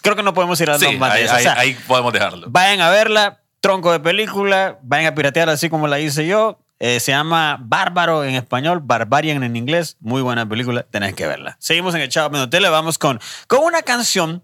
creo 0.01 0.15
que 0.15 0.23
no 0.23 0.33
podemos 0.33 0.59
ir 0.61 0.69
a 0.69 0.79
Sí, 0.79 0.95
más 0.97 1.11
ahí, 1.11 1.23
eso. 1.23 1.33
O 1.33 1.37
ahí- 1.37 1.43
sea, 1.43 1.59
ahí 1.59 1.73
podemos 1.87 2.13
dejarlo. 2.13 2.47
Vayan 2.49 2.81
a 2.81 2.89
verla, 2.89 3.41
tronco 3.59 3.91
de 3.91 3.99
película, 3.99 4.79
vayan 4.83 5.11
a 5.11 5.15
piratear 5.15 5.49
así 5.49 5.69
como 5.69 5.87
la 5.87 5.99
hice 5.99 6.25
yo. 6.27 6.59
Eh, 6.79 6.99
se 6.99 7.11
llama 7.11 7.57
Bárbaro 7.59 8.23
en 8.23 8.35
español, 8.35 8.81
Barbarian 8.83 9.41
en 9.43 9.55
inglés. 9.55 9.97
Muy 9.99 10.21
buena 10.21 10.47
película, 10.47 10.83
tenés 10.83 11.15
que 11.15 11.25
verla. 11.25 11.57
Seguimos 11.59 11.95
en 11.95 12.01
el 12.01 12.09
Chavo 12.09 12.29
Menos 12.29 12.49
Tele, 12.51 12.69
vamos 12.69 12.99
con, 12.99 13.19
con 13.47 13.63
una 13.63 13.81
canción 13.81 14.43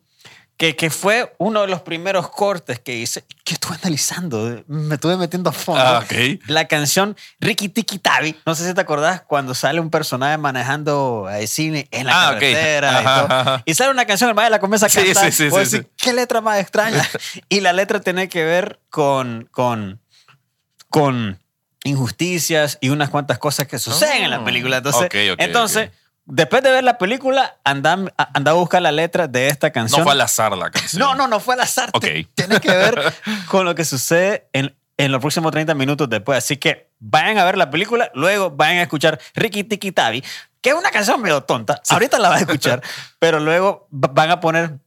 que, 0.63 0.77
que 0.77 0.89
fue 0.89 1.35
uno 1.39 1.59
de 1.61 1.67
los 1.67 1.81
primeros 1.81 2.29
cortes 2.29 2.79
que 2.79 2.95
hice. 2.95 3.25
Que 3.43 3.55
estuve 3.55 3.75
analizando, 3.81 4.63
me 4.67 4.95
estuve 4.95 5.17
metiendo 5.17 5.49
a 5.49 5.53
fondo. 5.53 5.81
Ah, 5.81 5.99
ok. 6.05 6.39
La 6.47 6.69
canción 6.69 7.17
Ricky 7.41 7.67
Tiki 7.67 7.99
Tavi. 7.99 8.33
No 8.45 8.55
sé 8.55 8.65
si 8.65 8.73
te 8.73 8.79
acordás 8.79 9.21
cuando 9.23 9.53
sale 9.55 9.81
un 9.81 9.89
personaje 9.89 10.37
manejando 10.37 11.27
al 11.27 11.45
cine 11.49 11.89
en 11.91 12.05
la 12.07 12.13
Ah, 12.29 12.33
carretera 12.35 12.91
y, 12.91 12.95
Ajá, 13.05 13.15
todo. 13.27 13.37
ajá. 13.39 13.63
Y 13.65 13.73
sale 13.73 13.91
una 13.91 14.05
canción, 14.05 14.29
el 14.29 14.51
la 14.51 14.59
comienza 14.59 14.85
a 14.85 14.89
cantar. 14.89 15.31
sí, 15.33 15.49
sí, 15.49 15.51
sí, 15.51 15.65
sí. 15.65 15.81
¿Qué 15.97 16.13
letra 16.13 16.39
más 16.39 16.59
extraña? 16.59 17.05
y 17.49 17.59
la 17.59 17.73
letra 17.73 17.99
tiene 17.99 18.29
que 18.29 18.45
ver 18.45 18.79
con, 18.89 19.49
con, 19.51 19.99
con 20.89 21.39
injusticias 21.83 22.77
y 22.79 22.87
unas 22.89 23.09
cuantas 23.09 23.37
cosas 23.37 23.67
que 23.67 23.79
suceden 23.79 24.23
en 24.23 24.29
la 24.29 24.39
Oh. 24.39 24.45
película. 24.45 24.77
Entonces, 24.77 25.01
Ok, 25.07 25.15
ok, 25.33 25.39
entonces. 25.39 25.91
Después 26.25 26.63
de 26.63 26.71
ver 26.71 26.83
la 26.83 26.97
película, 26.97 27.57
anda, 27.63 27.97
anda 28.33 28.51
a 28.51 28.53
buscar 28.53 28.81
la 28.81 28.91
letra 28.91 29.27
de 29.27 29.47
esta 29.47 29.71
canción. 29.71 29.99
No 30.01 30.03
fue 30.05 30.13
al 30.13 30.21
azar 30.21 30.55
la 30.57 30.69
canción. 30.71 30.99
No, 30.99 31.15
no, 31.15 31.27
no 31.27 31.39
fue 31.39 31.55
al 31.55 31.61
azar. 31.61 31.89
Ok. 31.93 32.05
Tiene 32.35 32.59
que 32.59 32.69
ver 32.71 33.13
con 33.49 33.65
lo 33.65 33.75
que 33.75 33.85
sucede 33.85 34.47
en, 34.53 34.75
en 34.97 35.11
los 35.11 35.19
próximos 35.21 35.51
30 35.51 35.73
minutos 35.75 36.09
después. 36.09 36.37
Así 36.37 36.57
que 36.57 36.89
vayan 36.99 37.37
a 37.37 37.45
ver 37.45 37.57
la 37.57 37.69
película, 37.69 38.11
luego 38.13 38.51
vayan 38.51 38.77
a 38.77 38.81
escuchar 38.83 39.19
Ricky 39.35 39.63
Tiki 39.63 39.91
Tavi, 39.91 40.23
que 40.61 40.69
es 40.69 40.75
una 40.75 40.91
canción 40.91 41.21
medio 41.21 41.41
tonta. 41.43 41.81
Ahorita 41.89 42.17
la 42.19 42.29
vas 42.29 42.37
a 42.37 42.41
escuchar, 42.45 42.81
pero 43.19 43.39
luego 43.39 43.87
va- 43.93 44.09
van 44.13 44.31
a 44.31 44.39
poner 44.39 44.79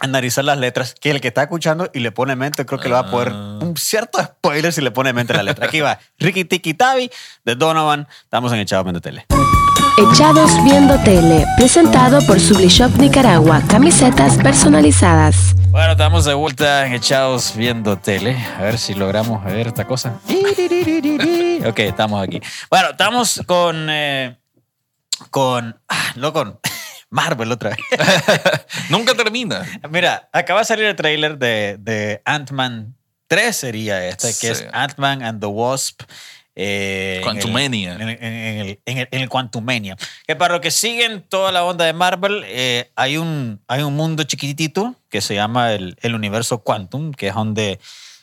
analizar 0.00 0.44
las 0.44 0.58
letras, 0.58 0.94
que 1.00 1.12
el 1.12 1.20
que 1.20 1.28
está 1.28 1.42
escuchando 1.44 1.88
y 1.94 2.00
le 2.00 2.10
pone 2.10 2.34
mente, 2.34 2.66
creo 2.66 2.80
que 2.80 2.88
le 2.88 2.94
va 2.94 3.00
a 3.00 3.10
poder 3.12 3.28
Ah. 3.32 3.58
un 3.62 3.76
cierto 3.76 4.20
spoiler 4.22 4.72
si 4.72 4.80
le 4.80 4.90
pone 4.90 5.12
mente 5.12 5.32
la 5.34 5.44
letra. 5.44 5.66
Aquí 5.66 5.80
va, 5.80 6.00
Ricky 6.18 6.44
Tiki 6.44 6.74
Tavi 6.74 7.10
de 7.44 7.54
Donovan. 7.54 8.08
Estamos 8.24 8.52
en 8.52 8.58
Echado 8.58 8.82
Mente 8.84 9.00
Tele. 9.00 9.24
Echados 9.98 10.50
Viendo 10.64 10.98
Tele, 11.04 11.46
presentado 11.56 12.18
por 12.26 12.40
Sublishop 12.40 12.96
Nicaragua, 12.98 13.62
camisetas 13.68 14.36
personalizadas. 14.38 15.54
Bueno, 15.70 15.92
estamos 15.92 16.24
de 16.24 16.34
vuelta 16.34 16.86
en 16.86 16.94
Echados 16.94 17.54
viendo 17.56 17.96
tele. 17.96 18.36
A 18.58 18.62
ver 18.62 18.78
si 18.78 18.94
logramos 18.94 19.44
ver 19.44 19.68
esta 19.68 19.86
cosa. 19.86 20.20
Ok, 21.66 21.78
estamos 21.78 22.22
aquí. 22.22 22.42
Bueno, 22.68 22.90
estamos 22.90 23.40
con. 23.46 23.86
eh, 23.88 24.36
con. 25.30 25.80
Ah, 25.88 26.12
no 26.16 26.30
con. 26.34 26.58
Marvel 27.10 27.50
otra 27.52 27.70
vez. 27.70 27.78
Nunca 28.90 29.14
termina. 29.14 29.64
Mira, 29.88 30.28
acaba 30.32 30.60
de 30.60 30.66
salir 30.66 30.84
el 30.84 30.94
tráiler 30.96 31.38
de, 31.38 31.76
de 31.80 32.20
Ant-Man 32.26 32.94
3, 33.28 33.56
sería 33.56 34.06
este, 34.06 34.34
que 34.38 34.50
es 34.50 34.58
Sí. 34.58 34.64
Ant-Man 34.74 35.22
and 35.22 35.40
the 35.40 35.46
Wasp. 35.46 36.02
Eh, 36.56 37.20
Quantumania. 37.22 37.94
En 37.94 38.02
el, 38.02 38.08
en 38.20 38.24
el, 38.66 38.80
en 38.86 38.98
el- 38.98 39.08
en 39.10 39.20
el 39.22 39.28
Quantumania. 39.28 39.96
Que 40.26 40.36
para 40.36 40.54
los 40.54 40.60
que 40.60 40.70
siguen 40.70 41.22
toda 41.28 41.50
la 41.52 41.64
onda 41.64 41.84
de 41.84 41.92
Marvel, 41.92 42.42
eh, 42.46 42.90
hay, 42.96 43.16
un, 43.16 43.60
hay 43.68 43.82
un 43.82 43.94
mundo 43.96 44.22
chiquitito 44.24 44.94
que 45.10 45.20
se 45.20 45.34
llama 45.34 45.72
el, 45.72 45.96
el 46.02 46.14
universo 46.14 46.58
Quantum, 46.62 47.12
que 47.12 47.28
es 47.28 47.34
donde. 47.34 47.78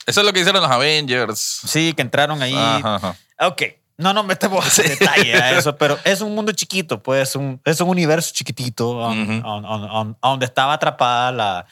Eso 0.05 0.21
es 0.21 0.25
lo 0.25 0.33
que 0.33 0.39
hicieron 0.39 0.61
los 0.61 0.71
Avengers. 0.71 1.39
Sí, 1.65 1.93
que 1.93 2.01
entraron 2.01 2.41
ahí. 2.41 2.55
Ajá, 2.55 2.95
ajá. 2.95 3.15
Ok. 3.47 3.63
No, 3.97 4.13
no 4.13 4.23
metemos 4.23 4.79
en 4.79 4.88
detalle 4.88 5.35
a 5.35 5.57
eso, 5.59 5.75
pero 5.77 6.00
es 6.03 6.21
un 6.21 6.33
mundo 6.33 6.51
chiquito, 6.53 7.03
pues, 7.03 7.35
un, 7.35 7.61
es 7.65 7.79
un 7.81 7.89
universo 7.89 8.31
chiquitito 8.33 8.89
on- 8.97 9.43
on- 9.45 10.17
donde 10.19 10.45
estaba 10.47 10.73
atrapada 10.73 11.31
la, 11.31 11.65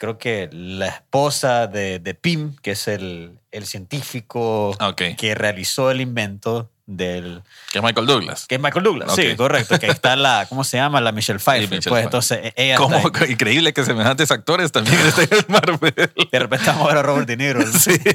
creo 0.00 0.16
que 0.16 0.48
la 0.50 0.86
esposa 0.86 1.66
de, 1.66 1.98
de 1.98 2.14
Pym, 2.14 2.56
que 2.62 2.70
es 2.70 2.88
el, 2.88 3.38
el 3.52 3.66
científico 3.66 4.74
que 4.96 5.34
realizó 5.34 5.90
el 5.90 6.00
invento 6.00 6.70
del 6.86 7.42
Que 7.70 7.78
es 7.78 7.84
Michael 7.84 8.06
Douglas. 8.06 8.46
que 8.48 8.54
es 8.54 8.60
Michael 8.60 8.82
Douglas. 8.82 9.14
Sí, 9.14 9.36
correcto. 9.36 9.78
Que 9.78 9.88
está 9.88 10.16
la, 10.16 10.46
¿cómo 10.48 10.64
se 10.64 10.78
llama? 10.78 11.02
La 11.02 11.12
Michelle 11.12 11.38
Pfeiffer. 11.38 11.68
Michelle 11.68 11.90
pues 11.90 12.02
Pfeiffer. 12.02 12.04
entonces 12.04 12.52
ella 12.56 12.78
ahí. 13.20 13.32
increíble 13.32 13.74
que 13.74 13.84
semejantes 13.84 14.30
actores 14.30 14.72
también 14.72 14.98
estén 15.06 15.28
en 15.30 15.44
Marvel. 15.48 15.94
De 15.94 16.38
repente 16.38 16.66
vamos 16.66 16.86
a 16.86 16.88
ver 16.88 16.96
a 16.96 17.02
Robert 17.02 17.28
De 17.28 17.36
Niro 17.36 17.60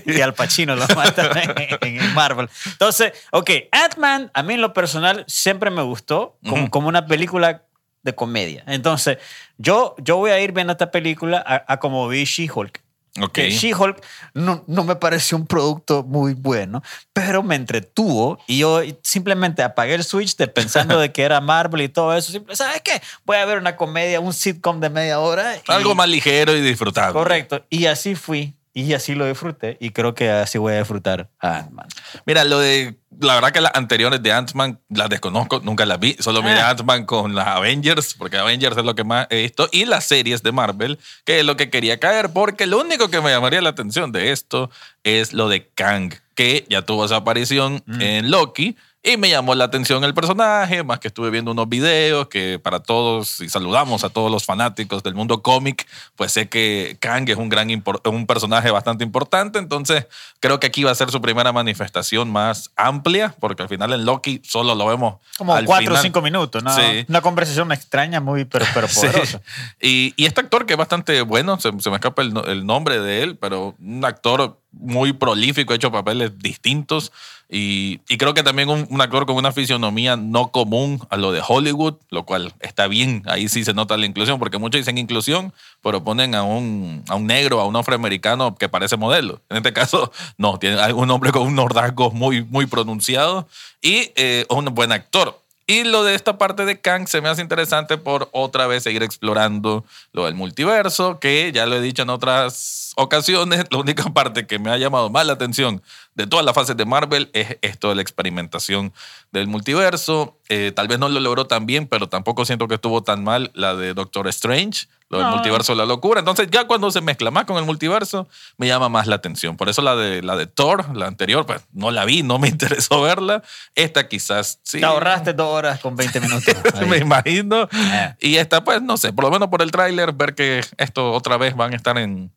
y 0.07 0.21
al 0.21 0.33
Pacino 0.33 0.75
lo 0.75 0.87
matan 0.87 1.37
en, 1.37 1.97
en 1.99 2.13
Marvel. 2.15 2.49
Entonces, 2.65 3.13
ok, 3.31 3.51
Ant-Man 3.71 4.31
a 4.33 4.41
mí 4.41 4.55
en 4.55 4.61
lo 4.61 4.73
personal 4.73 5.23
siempre 5.27 5.69
me 5.69 5.83
gustó 5.83 6.39
como, 6.49 6.71
como 6.71 6.89
una 6.89 7.05
película 7.05 7.61
de 8.05 8.15
comedia. 8.15 8.63
Entonces, 8.67 9.17
yo, 9.57 9.95
yo 9.97 10.15
voy 10.15 10.31
a 10.31 10.39
ir 10.39 10.53
viendo 10.53 10.71
esta 10.71 10.89
película 10.91 11.43
a, 11.45 11.73
a 11.73 11.77
como 11.79 12.07
vi 12.07 12.23
She-Hulk. 12.23 12.81
Ok. 13.21 13.31
Que 13.31 13.49
She-Hulk 13.51 14.03
no, 14.33 14.63
no 14.67 14.83
me 14.83 14.97
pareció 14.97 15.37
un 15.37 15.47
producto 15.47 16.03
muy 16.03 16.33
bueno, 16.33 16.83
pero 17.13 17.43
me 17.43 17.55
entretuvo 17.55 18.39
y 18.45 18.57
yo 18.57 18.81
simplemente 19.03 19.63
apagué 19.63 19.93
el 19.95 20.03
switch 20.03 20.35
de 20.35 20.47
pensando 20.47 20.99
de 20.99 21.13
que 21.13 21.23
era 21.23 21.39
Marvel 21.39 21.81
y 21.81 21.87
todo 21.89 22.13
eso. 22.13 22.31
Simple, 22.33 22.55
¿Sabes 22.57 22.81
qué? 22.81 23.01
Voy 23.25 23.37
a 23.37 23.45
ver 23.45 23.57
una 23.57 23.77
comedia, 23.77 24.19
un 24.19 24.33
sitcom 24.33 24.81
de 24.81 24.89
media 24.89 25.19
hora. 25.21 25.55
y- 25.55 25.61
Algo 25.67 25.95
más 25.95 26.09
ligero 26.09 26.53
y 26.57 26.61
disfrutable. 26.61 27.13
Correcto. 27.13 27.63
Y 27.69 27.85
así 27.85 28.15
fui. 28.15 28.54
Y 28.77 28.93
así 28.93 29.15
lo 29.15 29.25
disfruté. 29.25 29.77
Y 29.79 29.91
creo 29.91 30.13
que 30.13 30.29
así 30.29 30.57
voy 30.57 30.73
a 30.73 30.79
disfrutar 30.79 31.29
a 31.39 31.59
Ant-Man. 31.59 31.87
Mira, 32.25 32.43
lo 32.43 32.59
de. 32.59 32.97
La 33.21 33.35
verdad 33.35 33.53
que 33.53 33.61
las 33.61 33.71
anteriores 33.73 34.21
de 34.21 34.33
Ant-Man 34.33 34.81
las 34.89 35.07
desconozco, 35.07 35.61
nunca 35.63 35.85
las 35.85 35.97
vi. 35.97 36.17
Solo 36.19 36.43
miré 36.43 36.59
Ah. 36.59 36.71
Ant-Man 36.71 37.05
con 37.05 37.33
las 37.33 37.47
Avengers, 37.47 38.13
porque 38.15 38.37
Avengers 38.37 38.75
es 38.75 38.83
lo 38.83 38.93
que 38.93 39.05
más 39.05 39.27
he 39.29 39.43
visto. 39.43 39.69
Y 39.71 39.85
las 39.85 40.03
series 40.03 40.43
de 40.43 40.51
Marvel, 40.51 40.99
que 41.23 41.39
es 41.39 41.45
lo 41.45 41.55
que 41.55 41.69
quería 41.69 42.01
caer, 42.01 42.33
porque 42.33 42.65
lo 42.67 42.77
único 42.81 43.07
que 43.09 43.21
me 43.21 43.29
llamaría 43.29 43.61
la 43.61 43.69
atención 43.69 44.11
de 44.11 44.33
esto 44.33 44.69
es 45.05 45.31
lo 45.31 45.47
de 45.47 45.69
Kang, 45.69 46.13
que 46.35 46.65
ya 46.69 46.81
tuvo 46.81 47.05
esa 47.05 47.15
aparición 47.15 47.81
en 48.01 48.29
Loki. 48.29 48.75
Y 49.07 49.17
me 49.17 49.29
llamó 49.29 49.53
la 49.53 49.65
atención 49.65 50.03
el 50.03 50.15
personaje, 50.15 50.83
más 50.83 50.97
que 50.97 51.09
estuve 51.09 51.29
viendo 51.29 51.51
unos 51.51 51.69
videos 51.69 52.27
que 52.27 52.57
para 52.57 52.79
todos, 52.79 53.39
y 53.39 53.49
saludamos 53.49 54.03
a 54.03 54.09
todos 54.09 54.31
los 54.31 54.45
fanáticos 54.45 55.03
del 55.03 55.13
mundo 55.13 55.43
cómic, 55.43 55.85
pues 56.15 56.31
sé 56.31 56.49
que 56.49 56.97
Kang 56.99 57.29
es 57.29 57.37
un, 57.37 57.47
gran 57.47 57.69
un 57.69 58.25
personaje 58.25 58.71
bastante 58.71 59.03
importante, 59.03 59.59
entonces 59.59 60.07
creo 60.39 60.59
que 60.59 60.65
aquí 60.65 60.83
va 60.83 60.89
a 60.89 60.95
ser 60.95 61.11
su 61.11 61.21
primera 61.21 61.53
manifestación 61.53 62.31
más 62.31 62.71
amplia, 62.75 63.35
porque 63.39 63.61
al 63.61 63.69
final 63.69 63.93
en 63.93 64.05
Loki 64.05 64.41
solo 64.43 64.73
lo 64.73 64.87
vemos 64.87 65.17
Como 65.37 65.53
al 65.53 65.65
cuatro 65.65 65.93
o 65.93 65.97
cinco 65.97 66.23
minutos, 66.23 66.63
¿no? 66.63 66.75
Sí. 66.75 67.05
Una 67.07 67.21
conversación 67.21 67.71
extraña, 67.71 68.19
muy, 68.21 68.45
pero, 68.45 68.65
pero 68.73 68.87
Sí. 68.95 69.05
poderosa. 69.05 69.39
Y, 69.79 70.15
y 70.17 70.25
este 70.25 70.41
actor 70.41 70.65
que 70.65 70.73
es 70.73 70.77
bastante 70.79 71.21
bueno, 71.21 71.59
se, 71.59 71.71
se 71.79 71.91
me 71.91 71.97
escapa 71.97 72.23
el, 72.23 72.35
el 72.47 72.65
nombre 72.65 72.99
de 72.99 73.21
él, 73.21 73.37
pero 73.37 73.75
un 73.79 74.03
actor 74.03 74.57
muy 74.71 75.13
prolífico, 75.13 75.73
ha 75.73 75.75
hecho 75.75 75.91
papeles 75.91 76.37
distintos. 76.39 77.11
Y, 77.49 77.99
creo 78.17 78.33
que 78.33 78.43
también 78.43 78.69
un, 78.69 78.87
un 78.89 79.01
actor 79.01 79.25
con 79.25 79.35
una 79.35 79.51
fisionomía 79.51 80.15
no 80.15 80.51
común 80.51 80.99
a 81.09 81.17
lo 81.17 81.31
de 81.31 81.41
Hollywood, 81.47 81.95
lo 82.09 82.25
cual 82.25 82.53
está 82.59 82.87
bien, 82.87 83.21
ahí 83.27 83.47
sí 83.49 83.63
se 83.63 83.73
nota 83.73 83.97
la 83.97 84.05
inclusión, 84.05 84.39
porque 84.39 84.57
muchos 84.57 84.81
dicen 84.81 84.97
inclusión, 84.97 85.53
pero 85.81 86.03
ponen 86.03 86.33
a 86.33 86.43
un, 86.43 87.03
a 87.07 87.15
un 87.15 87.27
negro, 87.27 87.61
a 87.61 87.65
un 87.65 87.75
afroamericano 87.75 88.55
que 88.55 88.67
parece 88.67 88.97
modelo. 88.97 89.41
En 89.49 89.57
este 89.57 89.73
caso, 89.73 90.11
no, 90.37 90.57
tiene 90.57 90.93
un 90.93 91.11
hombre 91.11 91.31
con 91.31 91.43
unos 91.43 91.69
rasgos 91.71 92.13
muy, 92.13 92.43
muy 92.43 92.65
pronunciados 92.65 93.45
y 93.81 94.11
eh, 94.15 94.45
un 94.49 94.65
buen 94.73 94.91
actor. 94.91 95.39
Y 95.67 95.83
lo 95.83 96.03
de 96.03 96.13
esta 96.13 96.37
parte 96.37 96.63
de 96.65 96.79
Kang 96.79 97.07
se 97.07 97.21
me 97.21 97.29
hace 97.29 97.41
interesante 97.41 97.97
por 97.97 98.29
otra 98.33 98.67
vez 98.67 98.83
seguir 98.83 99.01
explorando 99.01 99.83
lo 100.13 100.25
del 100.25 100.35
multiverso, 100.35 101.19
que 101.19 101.51
ya 101.51 101.65
lo 101.65 101.75
he 101.75 101.81
dicho 101.81 102.03
en 102.03 102.11
otras 102.11 102.93
ocasiones, 102.97 103.65
la 103.71 103.79
única 103.79 104.03
parte 104.13 104.45
que 104.45 104.59
me 104.59 104.69
ha 104.69 104.77
llamado 104.77 105.09
más 105.09 105.25
la 105.25 105.33
atención 105.33 105.81
de 106.13 106.27
todas 106.27 106.45
las 106.45 106.53
fases 106.53 106.77
de 106.77 106.85
Marvel 106.85 107.31
es 107.33 107.57
esto 107.61 107.89
de 107.89 107.95
la 107.95 108.03
experimentación 108.03 108.93
del 109.31 109.47
multiverso. 109.47 110.37
Eh, 110.49 110.71
tal 110.73 110.87
vez 110.87 110.99
no 110.99 111.09
lo 111.09 111.19
logró 111.19 111.47
tan 111.47 111.65
bien, 111.65 111.87
pero 111.87 112.09
tampoco 112.09 112.45
siento 112.45 112.67
que 112.67 112.75
estuvo 112.75 113.01
tan 113.01 113.23
mal 113.23 113.49
la 113.55 113.75
de 113.75 113.95
Doctor 113.95 114.27
Strange, 114.27 114.87
lo 115.09 115.19
del 115.19 115.27
No. 115.27 115.33
multiverso 115.33 115.73
de 115.73 115.77
la 115.77 115.85
locura. 115.85 116.19
Entonces 116.19 116.47
ya 116.51 116.65
cuando 116.65 116.89
se 116.91 117.01
mezcla 117.01 117.31
más 117.31 117.45
con 117.45 117.57
el 117.57 117.65
multiverso, 117.65 118.27
me 118.57 118.67
llama 118.67 118.89
más 118.89 119.07
la 119.07 119.15
atención. 119.15 119.55
Por 119.57 119.69
eso 119.69 119.81
la 119.81 119.95
de, 119.95 120.21
la 120.21 120.35
de 120.35 120.47
Thor, 120.47 120.95
la 120.95 121.07
anterior, 121.07 121.45
pues 121.45 121.61
no 121.73 121.91
la 121.91 122.05
vi, 122.05 122.23
no 122.23 122.39
me 122.39 122.47
interesó 122.49 123.01
verla. 123.01 123.43
Esta 123.75 124.07
quizás 124.07 124.59
sí. 124.63 124.79
Te 124.79 124.85
ahorraste 124.85 125.33
dos 125.33 125.47
horas 125.47 125.79
con 125.79 125.95
20 125.95 126.19
minutos. 126.21 126.55
me 126.87 126.97
imagino. 126.97 127.69
Eh. 127.71 128.15
Y 128.19 128.35
esta, 128.37 128.63
pues, 128.63 128.81
no 128.81 128.97
sé, 128.97 129.13
por 129.13 129.25
lo 129.25 129.31
menos 129.31 129.49
por 129.49 129.61
el 129.61 129.71
tráiler, 129.71 130.13
ver 130.13 130.35
que 130.35 130.63
esto 130.77 131.11
otra 131.11 131.37
vez 131.37 131.55
van 131.55 131.73
a 131.73 131.75
estar 131.75 131.97
en, 131.97 132.31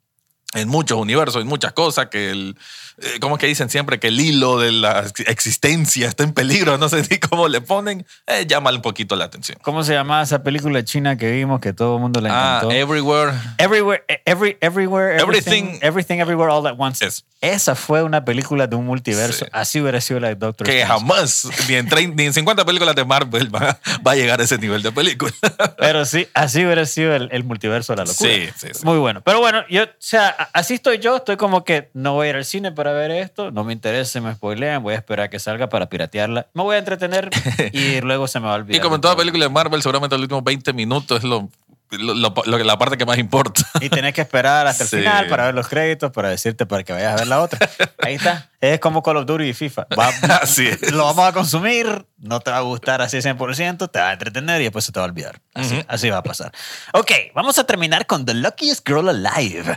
en 0.54 0.68
muchos 0.68 0.98
universos, 0.98 1.42
en 1.42 1.48
muchas 1.48 1.72
cosas, 1.74 2.06
que 2.06 2.30
el, 2.30 2.56
eh, 3.02 3.18
¿cómo 3.20 3.36
es 3.36 3.40
que 3.40 3.46
dicen 3.46 3.68
siempre? 3.68 4.00
Que 4.00 4.08
el 4.08 4.18
hilo 4.20 4.58
de 4.58 4.72
la 4.72 5.04
existencia 5.26 6.08
está 6.08 6.24
en 6.24 6.32
peligro, 6.32 6.78
no 6.78 6.88
sé 6.88 7.02
ni 7.10 7.18
cómo 7.18 7.48
le 7.48 7.60
ponen, 7.60 8.06
eh, 8.26 8.46
llama 8.46 8.70
un 8.70 8.80
poquito 8.82 9.14
la 9.14 9.26
atención. 9.26 9.58
¿Cómo 9.62 9.84
se 9.84 9.92
llamaba 9.92 10.22
esa 10.22 10.42
película 10.42 10.82
china 10.84 11.16
que 11.16 11.30
vimos 11.30 11.60
que 11.60 11.72
todo 11.72 11.96
el 11.96 12.00
mundo 12.00 12.20
le 12.20 12.30
Ah, 12.30 12.56
encantó? 12.62 12.70
Everywhere. 12.74 13.32
Everywhere, 13.58 14.02
every, 14.24 14.56
everywhere, 14.60 15.16
everything, 15.20 15.64
Everything- 15.64 15.78
everything, 15.82 16.18
everywhere, 16.20 16.50
all 16.52 16.66
at 16.66 16.74
once. 16.78 17.04
Eso. 17.04 17.22
Esa 17.40 17.74
fue 17.76 18.02
una 18.02 18.24
película 18.24 18.66
de 18.66 18.74
un 18.74 18.84
multiverso. 18.86 19.44
Sí. 19.44 19.50
Así 19.52 19.80
hubiera 19.80 20.00
sido 20.00 20.18
la 20.18 20.28
de 20.28 20.34
Doctor 20.34 20.66
Que 20.66 20.84
jamás, 20.84 21.46
ni 21.68 21.76
en, 21.76 21.88
30 21.88 22.16
ni 22.16 22.24
en 22.26 22.32
50 22.32 22.64
películas 22.64 22.96
de 22.96 23.04
Marvel 23.04 23.54
va, 23.54 23.78
va 24.04 24.12
a 24.12 24.14
llegar 24.16 24.40
a 24.40 24.44
ese 24.44 24.58
nivel 24.58 24.82
de 24.82 24.90
película. 24.90 25.32
Pero 25.78 26.04
sí, 26.04 26.26
así 26.34 26.64
hubiera 26.64 26.84
sido 26.86 27.14
el, 27.14 27.28
el 27.30 27.44
multiverso 27.44 27.92
de 27.92 27.98
la 27.98 28.04
locura. 28.06 28.30
Sí, 28.30 28.48
sí, 28.56 28.68
sí. 28.74 28.84
Muy 28.84 28.98
bueno. 28.98 29.20
Pero 29.24 29.38
bueno, 29.38 29.62
yo, 29.70 29.84
o 29.84 29.88
sea, 30.00 30.30
así 30.52 30.74
estoy 30.74 30.98
yo. 30.98 31.16
Estoy 31.16 31.36
como 31.36 31.64
que 31.64 31.90
no 31.94 32.14
voy 32.14 32.26
a 32.26 32.30
ir 32.30 32.36
al 32.36 32.44
cine 32.44 32.72
para 32.72 32.92
ver 32.92 33.10
esto. 33.10 33.50
No 33.50 33.64
me 33.64 33.72
interesa, 33.72 34.20
me 34.20 34.32
spoilean. 34.34 34.82
Voy 34.82 34.94
a 34.94 34.96
esperar 34.96 35.26
a 35.26 35.30
que 35.30 35.38
salga 35.38 35.68
para 35.68 35.88
piratearla. 35.88 36.46
Me 36.54 36.62
voy 36.62 36.76
a 36.76 36.78
entretener 36.78 37.30
y 37.72 38.00
luego 38.02 38.26
se 38.28 38.40
me 38.40 38.46
va 38.46 38.52
a 38.52 38.56
olvidar. 38.56 38.76
Y 38.78 38.80
como 38.82 38.94
en 38.96 39.00
toda 39.00 39.16
película 39.16 39.44
de 39.44 39.50
Marvel, 39.50 39.82
seguramente 39.82 40.16
los 40.16 40.22
últimos 40.22 40.44
20 40.44 40.72
minutos 40.72 41.18
es 41.18 41.24
lo, 41.24 41.48
lo- 41.90 42.14
lo- 42.14 42.34
lo- 42.44 42.58
la 42.58 42.78
parte 42.78 42.96
que 42.98 43.06
más 43.06 43.18
importa. 43.18 43.62
Y 43.80 43.88
tenés 43.88 44.12
que 44.14 44.20
esperar 44.20 44.66
hasta 44.66 44.84
el 44.84 44.90
Sí. 44.90 44.96
final 44.98 45.26
para 45.28 45.46
ver 45.46 45.54
los 45.54 45.68
créditos, 45.68 46.12
para 46.12 46.28
decirte 46.28 46.66
para 46.66 46.82
que 46.84 46.92
vayas 46.92 47.12
a 47.14 47.16
ver 47.16 47.26
la 47.28 47.40
otra. 47.40 47.68
Ahí 48.02 48.14
está. 48.14 48.48
Es 48.60 48.80
como 48.80 49.02
Call 49.04 49.18
of 49.18 49.26
Duty 49.26 49.44
y 49.44 49.54
FIFA. 49.54 49.86
Va- 49.96 50.08
Así 50.42 50.66
es. 50.66 50.90
Lo 50.92 51.04
vamos 51.04 51.24
a 51.26 51.32
consumir, 51.32 52.06
no 52.18 52.40
te 52.40 52.50
va 52.50 52.56
a 52.56 52.62
gustar 52.62 53.00
así 53.00 53.18
100%, 53.18 53.88
te 53.90 53.98
va 54.00 54.08
a 54.08 54.12
entretener 54.14 54.60
y 54.60 54.64
después 54.64 54.84
se 54.84 54.90
te 54.90 54.98
va 54.98 55.06
a 55.06 55.08
olvidar. 55.08 55.40
Así, 55.54 55.74
Ujú. 55.76 55.84
así 55.86 56.10
va 56.10 56.18
a 56.18 56.22
pasar. 56.24 56.50
Ok, 56.92 57.10
vamos 57.34 57.56
a 57.58 57.64
terminar 57.64 58.06
con 58.06 58.24
The 58.26 58.34
Luckiest 58.34 58.86
Girl 58.86 59.08
Alive. 59.08 59.76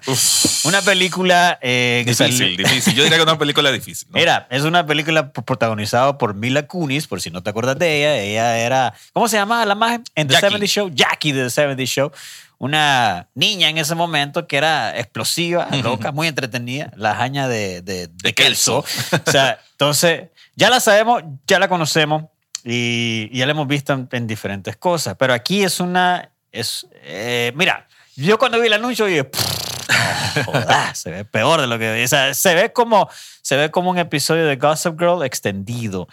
Una 0.64 0.82
película 0.82 1.60
eh, 1.62 2.04
Difícil, 2.08 2.58
difícil. 2.58 2.96
Yo 2.96 3.04
diría 3.04 3.18
que 3.18 3.24
una 3.24 3.38
película 3.38 3.72
difícil. 3.72 4.08
¿no? 4.12 4.18
Mira, 4.18 4.48
es 4.50 4.64
una 4.64 4.86
película 4.86 5.32
protagonizada 5.32 6.18
por 6.18 6.34
Mila 6.34 6.66
Kunis, 6.66 7.06
por 7.08 7.22
si 7.22 7.30
no 7.30 7.44
te 7.44 7.52
acuerdas 7.52 7.78
de 7.78 7.98
ella. 8.00 8.18
Ella 8.18 8.58
era, 8.58 8.94
¿cómo 9.14 9.28
se 9.28 9.38
llamaba 9.38 9.64
la 9.66 9.76
magia? 9.76 10.02
En 10.16 10.28
The 10.28 10.34
Jackie. 10.34 10.48
70 10.48 10.66
Show, 10.68 10.90
Jackie 10.92 11.32
de 11.34 11.44
The 11.44 11.50
70 11.52 11.84
Show. 11.86 12.12
Una 12.62 13.28
niña 13.34 13.70
en 13.70 13.80
ese 13.80 13.96
momento 13.96 14.46
que 14.46 14.56
era 14.56 14.96
explosiva, 14.96 15.68
loca, 15.82 16.12
muy 16.12 16.28
entretenida, 16.28 16.92
la 16.96 17.20
haña 17.20 17.48
de, 17.48 17.82
de, 17.82 18.06
de 18.06 18.14
De 18.22 18.34
Kelso. 18.36 18.84
Kelso. 18.84 19.24
O 19.26 19.32
sea, 19.32 19.60
entonces, 19.72 20.30
ya 20.56 20.70
la 20.70 20.80
sabemos, 20.80 21.24
ya 21.48 21.58
la 21.58 21.68
conocemos 21.68 22.26
y, 22.64 23.30
y 23.32 23.40
ya 23.40 23.48
la 23.48 23.54
hemos 23.54 23.68
visto 23.68 23.94
en, 23.94 24.08
en 24.12 24.28
diferentes 24.28 24.78
cosas. 24.78 25.16
Pero 25.18 25.34
aquí 25.34 25.64
es 25.64 25.80
una, 25.80 26.30
es, 26.52 26.86
eh, 27.02 27.52
mira, 27.56 27.88
yo 28.16 28.38
cuando 28.38 28.60
vi 28.60 28.68
el 28.68 28.74
anuncio 28.74 29.08
dije, 29.08 29.28
jodas, 30.46 31.00
se 31.00 31.10
ve 31.10 31.26
peor 31.26 31.62
de 31.62 31.66
lo 31.66 31.80
que 31.80 32.04
o 32.04 32.08
sea, 32.08 32.32
se 32.36 32.54
ve 32.54 32.72
como 32.72 33.10
se 33.42 33.56
ve 33.56 33.72
como 33.72 33.90
un 33.90 33.98
episodio 33.98 34.46
de 34.46 34.58
Gossip 34.58 35.00
Girl 35.00 35.24
extendido 35.24 36.08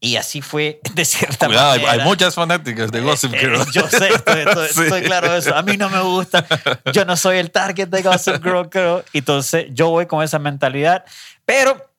y 0.00 0.16
así 0.16 0.42
fue 0.42 0.80
de 0.94 1.04
cierta 1.04 1.46
Cuidado, 1.46 1.70
manera. 1.72 1.92
hay 1.92 2.00
muchas 2.00 2.34
fanáticas 2.34 2.90
de 2.92 3.00
Gossip 3.00 3.34
Eh, 3.34 3.38
Girl. 3.38 3.60
eh, 3.60 3.64
yo 3.72 3.88
sé, 3.88 4.08
estoy, 4.14 4.40
estoy- 4.40 4.68
Sí. 4.72 4.82
estoy 4.82 5.02
claro 5.02 5.32
de 5.32 5.38
eso. 5.38 5.54
A 5.56 5.62
mí 5.62 5.76
no 5.76 5.88
me 5.88 6.00
gusta. 6.02 6.44
Yo 6.92 7.04
no 7.04 7.16
soy 7.16 7.38
el 7.38 7.50
target 7.50 7.88
de 7.88 8.02
Gossip 8.02 8.42
Girl, 8.42 8.68
creo. 8.68 9.04
Entonces, 9.12 9.66
yo 9.70 9.88
voy 9.90 10.06
con 10.06 10.22
esa 10.22 10.38
mentalidad. 10.38 11.04
Pero 11.44 11.90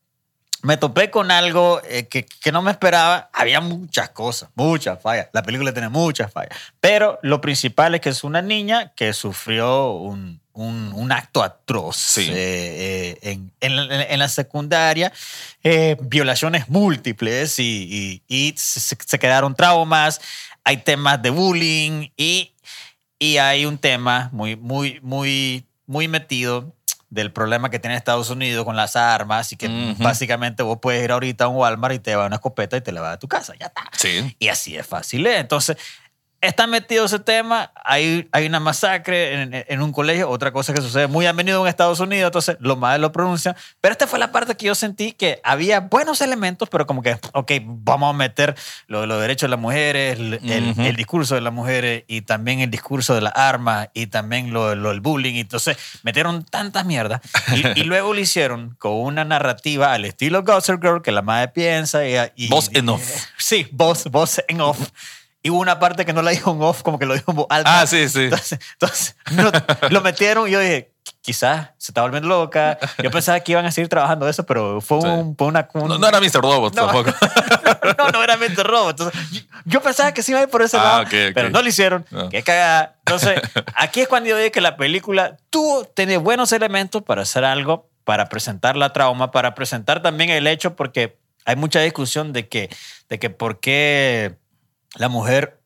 me 0.63 0.77
topé 0.77 1.09
con 1.11 1.31
algo 1.31 1.81
eh, 1.87 2.07
que, 2.07 2.25
que 2.25 2.51
no 2.51 2.61
me 2.61 2.71
esperaba. 2.71 3.29
Había 3.33 3.61
muchas 3.61 4.09
cosas, 4.09 4.49
muchas 4.55 5.01
fallas. 5.01 5.27
La 5.33 5.43
película 5.43 5.71
tiene 5.73 5.89
muchas 5.89 6.31
fallas. 6.31 6.57
Pero 6.79 7.19
lo 7.21 7.41
principal 7.41 7.95
es 7.95 8.01
que 8.01 8.09
es 8.09 8.23
una 8.23 8.41
niña 8.41 8.91
que 8.95 9.13
sufrió 9.13 9.91
un, 9.91 10.41
un- 10.53 10.91
un 10.95 11.11
acto 11.11 11.43
atroz 11.43 11.95
Sí. 11.97 12.27
eh, 12.31 13.17
eh, 13.21 13.31
en, 13.31 13.51
en 13.61 13.75
la- 13.87 14.03
en 14.03 14.19
la 14.19 14.27
secundaria. 14.29 15.11
violaciones 16.01 16.69
múltiples 16.69 17.59
y, 17.59 18.21
y- 18.27 18.47
y 18.49 18.53
se, 18.57 18.79
se 18.79 19.19
quedaron 19.19 19.55
traumas. 19.55 20.21
Hay 20.63 20.77
temas 20.77 21.21
de 21.21 21.29
bullying 21.29 22.09
y, 22.17 22.53
y 23.19 23.37
hay 23.37 23.65
un 23.65 23.77
tema 23.77 24.29
muy, 24.33 24.55
muy, 24.55 24.99
muy, 25.01 25.65
muy 25.85 26.07
metido 26.07 26.73
del 27.09 27.31
problema 27.31 27.69
que 27.69 27.79
tiene 27.79 27.95
Estados 27.95 28.29
Unidos 28.29 28.65
con 28.65 28.75
las 28.75 28.95
armas 28.95 29.51
y 29.53 29.55
que 29.55 29.95
básicamente 29.99 30.63
vos 30.63 30.79
puedes 30.81 31.03
ir 31.03 31.11
ahorita 31.11 31.45
a 31.45 31.47
un 31.47 31.55
Walmart 31.55 31.95
y 31.95 31.99
te 31.99 32.15
va 32.15 32.25
una 32.25 32.35
escopeta 32.35 32.75
y 32.77 32.81
te 32.81 32.91
la 32.91 33.01
va 33.01 33.13
a 33.13 33.19
tu 33.19 33.27
casa, 33.27 33.53
ya 33.59 33.67
está. 33.67 33.83
Sí. 33.93 34.35
Y 34.39 34.49
así 34.49 34.75
es 34.75 34.85
fácil. 34.85 35.25
¿eh? 35.25 35.39
Entonces, 35.39 35.77
está 36.47 36.67
metido 36.67 37.05
ese 37.05 37.19
tema, 37.19 37.71
hay, 37.83 38.27
hay 38.31 38.45
una 38.45 38.59
masacre 38.59 39.41
en, 39.41 39.65
en 39.67 39.81
un 39.81 39.91
colegio, 39.91 40.29
otra 40.29 40.51
cosa 40.51 40.73
que 40.73 40.81
sucede 40.81 41.07
muy 41.07 41.25
a 41.25 41.33
menudo 41.33 41.61
en 41.61 41.67
Estados 41.67 41.99
Unidos, 41.99 42.27
entonces 42.29 42.57
los 42.59 42.77
madres 42.77 43.01
lo 43.01 43.11
pronuncian, 43.11 43.55
pero 43.81 43.91
esta 43.91 44.07
fue 44.07 44.19
la 44.19 44.31
parte 44.31 44.55
que 44.55 44.65
yo 44.67 44.75
sentí 44.75 45.11
que 45.11 45.39
había 45.43 45.79
buenos 45.81 46.21
elementos, 46.21 46.69
pero 46.69 46.85
como 46.87 47.01
que, 47.01 47.17
ok, 47.33 47.51
vamos 47.65 48.09
a 48.13 48.17
meter 48.17 48.55
lo 48.87 49.01
de 49.01 49.07
los 49.07 49.21
derechos 49.21 49.47
de 49.47 49.51
las 49.51 49.59
mujeres, 49.59 50.19
el, 50.19 50.33
el- 50.43 50.69
Ujú. 50.71 50.81
el 50.81 50.95
discurso 50.95 51.35
de 51.35 51.41
las 51.41 51.53
mujeres 51.53 52.03
y 52.07 52.21
también 52.21 52.59
el 52.61 52.69
discurso 52.71 53.13
de 53.15 53.21
las 53.21 53.33
armas 53.35 53.89
y 53.93 54.07
también 54.07 54.51
lo, 54.53 54.75
lo 54.75 54.89
del 54.89 55.01
bullying, 55.01 55.35
entonces 55.35 55.77
metieron 56.03 56.43
tantas 56.43 56.85
mierdas 56.85 57.21
y, 57.53 57.79
y 57.81 57.83
luego 57.85 58.13
lo 58.13 58.19
hicieron 58.19 58.75
con 58.79 58.93
una 58.93 59.23
narrativa 59.25 59.93
al 59.93 60.05
estilo 60.05 60.43
Gossip 60.43 60.81
Girl 60.81 61.01
que 61.01 61.11
la 61.11 61.21
madre 61.21 61.49
piensa 61.49 62.05
y... 62.07 62.15
y 62.35 62.47
Voz 62.49 62.69
en 62.73 62.89
off. 62.89 63.03
Sí, 63.37 63.67
voz, 63.71 64.05
voz 64.05 64.41
en 64.47 64.61
off. 64.61 64.89
Y 65.43 65.49
hubo 65.49 65.59
una 65.59 65.79
parte 65.79 66.03
que 66.05 66.13
no 66.13 66.21
la 66.21 66.31
dijo 66.31 66.51
en 66.51 66.61
off, 66.61 66.81
como 66.83 66.99
que 66.99 67.05
lo 67.05 67.13
dijo 67.13 67.31
en 67.31 67.37
voz 67.37 67.47
alta. 67.49 67.81
Ah, 67.81 67.87
sí, 67.87 68.09
sí. 68.09 68.23
Entonces, 68.25 68.59
entonces, 68.73 69.15
no, 69.31 69.51
lo 69.89 70.01
metieron 70.01 70.47
y 70.47 70.51
yo 70.51 70.59
dije, 70.59 70.91
quizás 71.21 71.69
se 71.77 71.91
está 71.91 72.01
volviendo 72.01 72.27
loca. 72.27 72.77
Yo 73.01 73.11
pensaba 73.11 73.39
que 73.39 73.51
iban 73.53 73.65
a 73.65 73.71
seguir 73.71 73.87
trabajando 73.87 74.27
eso, 74.27 74.45
pero 74.45 74.81
fue, 74.81 74.99
Sí. 75.01 75.07
un, 75.07 75.37
fue 75.37 75.47
una... 75.47 75.67
un- 75.73 75.87
No, 75.87 75.97
no 75.99 76.07
era 76.07 76.19
Mr. 76.19 76.41
Robot 76.41 76.75
No. 76.75 76.85
tampoco. 76.87 77.13
no, 77.97 78.09
no 78.11 78.23
era 78.23 78.35
Mente 78.37 78.63
Robot. 78.63 78.99
Entonces, 78.99 79.31
yo, 79.31 79.41
yo 79.65 79.81
pensaba 79.81 80.11
que 80.13 80.23
sí 80.23 80.31
iba 80.31 80.39
a 80.39 80.43
ir 80.43 80.49
por 80.49 80.61
ese 80.63 80.77
Ah, 80.77 80.83
lado, 80.83 81.01
ok, 81.03 81.07
ok. 81.07 81.31
pero 81.35 81.49
no 81.49 81.61
lo 81.61 81.67
hicieron. 81.69 82.05
No. 82.11 82.29
Qué 82.29 82.41
cagada. 82.43 82.95
Entonces, 83.05 83.39
aquí 83.75 84.01
es 84.01 84.07
cuando 84.07 84.29
yo 84.29 84.37
dije 84.37 84.51
que 84.51 84.61
la 84.61 84.75
película 84.75 85.37
tuvo, 85.49 85.85
tiene 85.85 86.17
buenos 86.17 86.51
elementos 86.51 87.03
para 87.03 87.21
hacer 87.21 87.45
algo, 87.45 87.89
para 88.03 88.27
presentar 88.27 88.75
la 88.75 88.91
trauma, 88.91 89.31
para 89.31 89.53
presentar 89.55 90.01
también 90.01 90.29
el 90.31 90.47
hecho, 90.47 90.75
porque 90.75 91.17
hay 91.45 91.55
mucha 91.55 91.79
discusión 91.79 92.33
de 92.33 92.47
que, 92.49 92.69
de 93.07 93.19
que 93.19 93.29
por 93.29 93.59
qué 93.59 94.35
la 94.97 95.09
mujer 95.09 95.59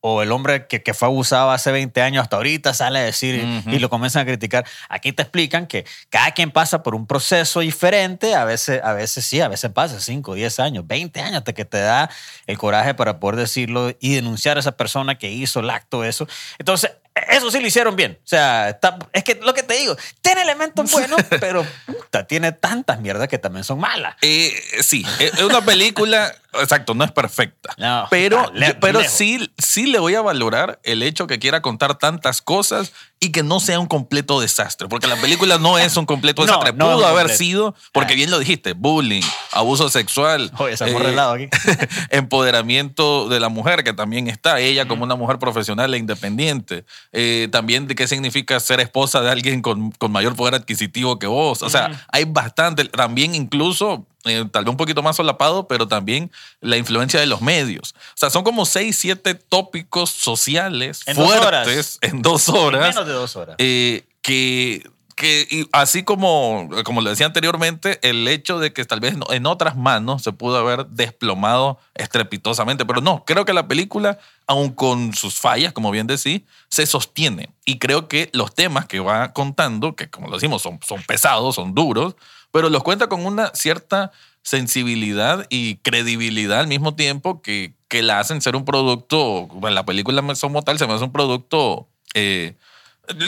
o 0.00 0.22
el 0.22 0.30
hombre 0.30 0.68
que, 0.68 0.80
que 0.84 0.94
fue 0.94 1.08
abusado 1.08 1.50
hace 1.50 1.72
20 1.72 2.00
años 2.02 2.22
hasta 2.22 2.36
ahorita 2.36 2.72
sale 2.72 3.00
a 3.00 3.02
decir 3.02 3.44
y 3.66 3.78
lo 3.80 3.90
comienzan 3.90 4.22
a 4.22 4.26
criticar. 4.26 4.64
Aquí 4.88 5.12
te 5.12 5.22
explican 5.22 5.66
que 5.66 5.84
cada 6.08 6.30
quien 6.30 6.52
pasa 6.52 6.84
por 6.84 6.94
un 6.94 7.04
proceso 7.08 7.60
diferente. 7.60 8.36
A 8.36 8.44
veces, 8.44 8.80
a 8.84 8.92
veces 8.92 9.24
sí, 9.26 9.40
a 9.40 9.48
veces 9.48 9.72
pasa 9.72 9.98
5, 10.00 10.34
10 10.34 10.60
años, 10.60 10.86
20 10.86 11.20
años 11.20 11.38
hasta 11.38 11.52
que 11.52 11.64
te 11.64 11.80
da 11.80 12.08
el 12.46 12.56
coraje 12.56 12.94
para 12.94 13.18
poder 13.18 13.34
decirlo 13.40 13.92
y 13.98 14.14
denunciar 14.14 14.56
a 14.56 14.60
esa 14.60 14.76
persona 14.76 15.18
que 15.18 15.32
hizo 15.32 15.58
el 15.60 15.68
acto, 15.70 16.04
eso. 16.04 16.28
Entonces, 16.60 16.92
eso 17.30 17.50
sí 17.50 17.58
lo 17.58 17.66
hicieron 17.66 17.96
bien. 17.96 18.20
O 18.22 18.26
sea, 18.28 18.68
está- 18.68 18.96
es 19.12 19.24
que 19.24 19.34
lo 19.42 19.52
que 19.52 19.64
te 19.64 19.74
digo, 19.74 19.96
tiene 20.22 20.42
elementos 20.42 20.88
buenos, 20.92 21.20
pero 21.40 21.66
puta, 21.86 22.24
tiene 22.24 22.52
tantas 22.52 23.00
mierdas 23.00 23.26
que 23.26 23.38
también 23.38 23.64
son 23.64 23.80
malas. 23.80 24.14
Eh, 24.22 24.52
sí, 24.80 25.04
es 25.18 25.42
una 25.42 25.60
película, 25.60 26.32
exacto, 26.54 26.94
no 26.94 27.04
es 27.04 27.12
perfecta. 27.12 27.74
No, 27.78 28.06
pero 28.10 28.50
le- 28.54 28.74
pero 28.74 29.00
lejos. 29.00 29.14
sí, 29.14 29.50
sí 29.58 29.86
le 29.86 29.98
voy 29.98 30.14
a 30.14 30.20
valorar 30.22 30.80
el 30.82 31.02
hecho 31.02 31.26
que 31.26 31.38
quiera 31.38 31.62
contar 31.62 31.98
tantas 31.98 32.40
cosas 32.42 32.92
y 33.20 33.32
que 33.32 33.42
no 33.42 33.58
sea 33.60 33.80
un 33.80 33.86
completo 33.86 34.40
desastre. 34.40 34.88
Porque 34.88 35.06
la 35.08 35.16
película 35.16 35.58
no 35.58 35.76
es 35.78 35.96
un 35.96 36.06
completo 36.06 36.42
desastre. 36.46 36.72
no 36.72 36.86
Pudo 36.94 37.06
haber 37.06 37.26
completo. 37.26 37.38
sido, 37.38 37.74
porque 37.92 38.12
Ah. 38.12 38.16
bien 38.16 38.30
lo 38.30 38.38
dijiste, 38.38 38.72
bullying, 38.74 39.22
abuso 39.52 39.88
sexual. 39.88 40.50
Oye, 40.58 40.76
se 40.76 40.84
eh, 40.88 41.16
aquí. 41.20 41.48
empoderamiento 42.10 43.28
de 43.28 43.40
la 43.40 43.48
mujer, 43.48 43.82
que 43.84 43.92
también 43.92 44.28
está 44.28 44.60
ella 44.60 44.86
como 44.86 45.04
una 45.04 45.16
mujer 45.16 45.38
profesional 45.38 45.92
e 45.94 45.98
independiente. 45.98 46.84
Eh, 47.12 47.48
también 47.50 47.86
de 47.86 47.94
qué 47.94 48.06
significa 48.06 48.60
ser 48.60 48.80
esposa 48.80 49.20
de 49.20 49.30
alguien 49.30 49.62
con, 49.62 49.90
con 49.92 50.12
mayor 50.12 50.36
poder 50.36 50.54
adquisitivo 50.54 51.18
que 51.18 51.26
vos. 51.26 51.62
O 51.62 51.70
sea, 51.70 52.06
hay 52.12 52.24
bastante. 52.24 52.84
También 52.84 53.34
incluso, 53.34 54.06
eh, 54.24 54.44
tal 54.50 54.64
vez 54.64 54.70
un 54.70 54.76
poquito 54.76 55.02
más 55.02 55.16
solapado, 55.16 55.68
pero 55.68 55.86
también 55.88 56.30
la 56.60 56.76
influencia 56.76 57.20
de 57.20 57.26
los 57.26 57.40
medios. 57.40 57.94
O 57.96 58.16
sea, 58.16 58.30
son 58.30 58.42
como 58.44 58.66
seis, 58.66 58.96
siete 58.98 59.34
tópicos 59.34 60.10
sociales 60.10 61.02
En 61.06 61.16
dos 61.16 61.26
fuertes 61.34 61.98
en 62.02 62.22
dos 62.22 62.48
En 62.48 62.54
horas. 62.56 62.88
menos 62.94 63.06
de 63.06 63.12
dos 63.12 63.36
horas. 63.36 63.56
eh, 63.58 64.04
que, 64.22 64.82
que 65.14 65.46
y 65.50 65.68
así 65.72 66.02
como, 66.02 66.68
como 66.84 67.00
lo 67.00 67.10
decía 67.10 67.26
anteriormente, 67.26 67.98
el 68.02 68.26
hecho 68.28 68.58
de 68.58 68.72
que 68.72 68.84
tal 68.84 69.00
vez 69.00 69.14
en 69.30 69.46
otras 69.46 69.76
manos 69.76 70.22
se 70.22 70.32
pudo 70.32 70.58
haber 70.58 70.86
desplomado 70.86 71.78
estrepitosamente, 71.94 72.84
pero 72.84 73.00
no, 73.00 73.24
creo 73.24 73.44
que 73.44 73.52
la 73.52 73.68
película, 73.68 74.18
aun 74.46 74.70
con 74.70 75.14
sus 75.14 75.36
fallas, 75.40 75.72
como 75.72 75.90
bien 75.90 76.06
decís, 76.06 76.42
se 76.68 76.86
sostiene. 76.86 77.50
Y 77.64 77.78
creo 77.78 78.08
que 78.08 78.30
los 78.32 78.54
temas 78.54 78.86
que 78.86 79.00
va 79.00 79.32
contando, 79.32 79.94
que 79.96 80.10
como 80.10 80.28
lo 80.28 80.34
decimos, 80.34 80.62
son, 80.62 80.80
son 80.86 81.02
pesados, 81.04 81.54
son 81.54 81.74
duros, 81.74 82.14
pero 82.50 82.68
los 82.70 82.82
cuenta 82.82 83.08
con 83.08 83.24
una 83.26 83.50
cierta 83.54 84.12
sensibilidad 84.42 85.46
y 85.50 85.76
credibilidad 85.76 86.60
al 86.60 86.66
mismo 86.68 86.94
tiempo 86.94 87.42
que, 87.42 87.74
que 87.88 88.02
la 88.02 88.18
hacen 88.20 88.40
ser 88.40 88.56
un 88.56 88.64
producto, 88.64 89.46
bueno, 89.48 89.74
la 89.74 89.84
película 89.84 90.22
como 90.40 90.62
tal 90.62 90.78
se 90.78 90.86
me 90.86 90.94
hace 90.94 91.04
un 91.04 91.12
producto... 91.12 91.88
eh, 92.14 92.56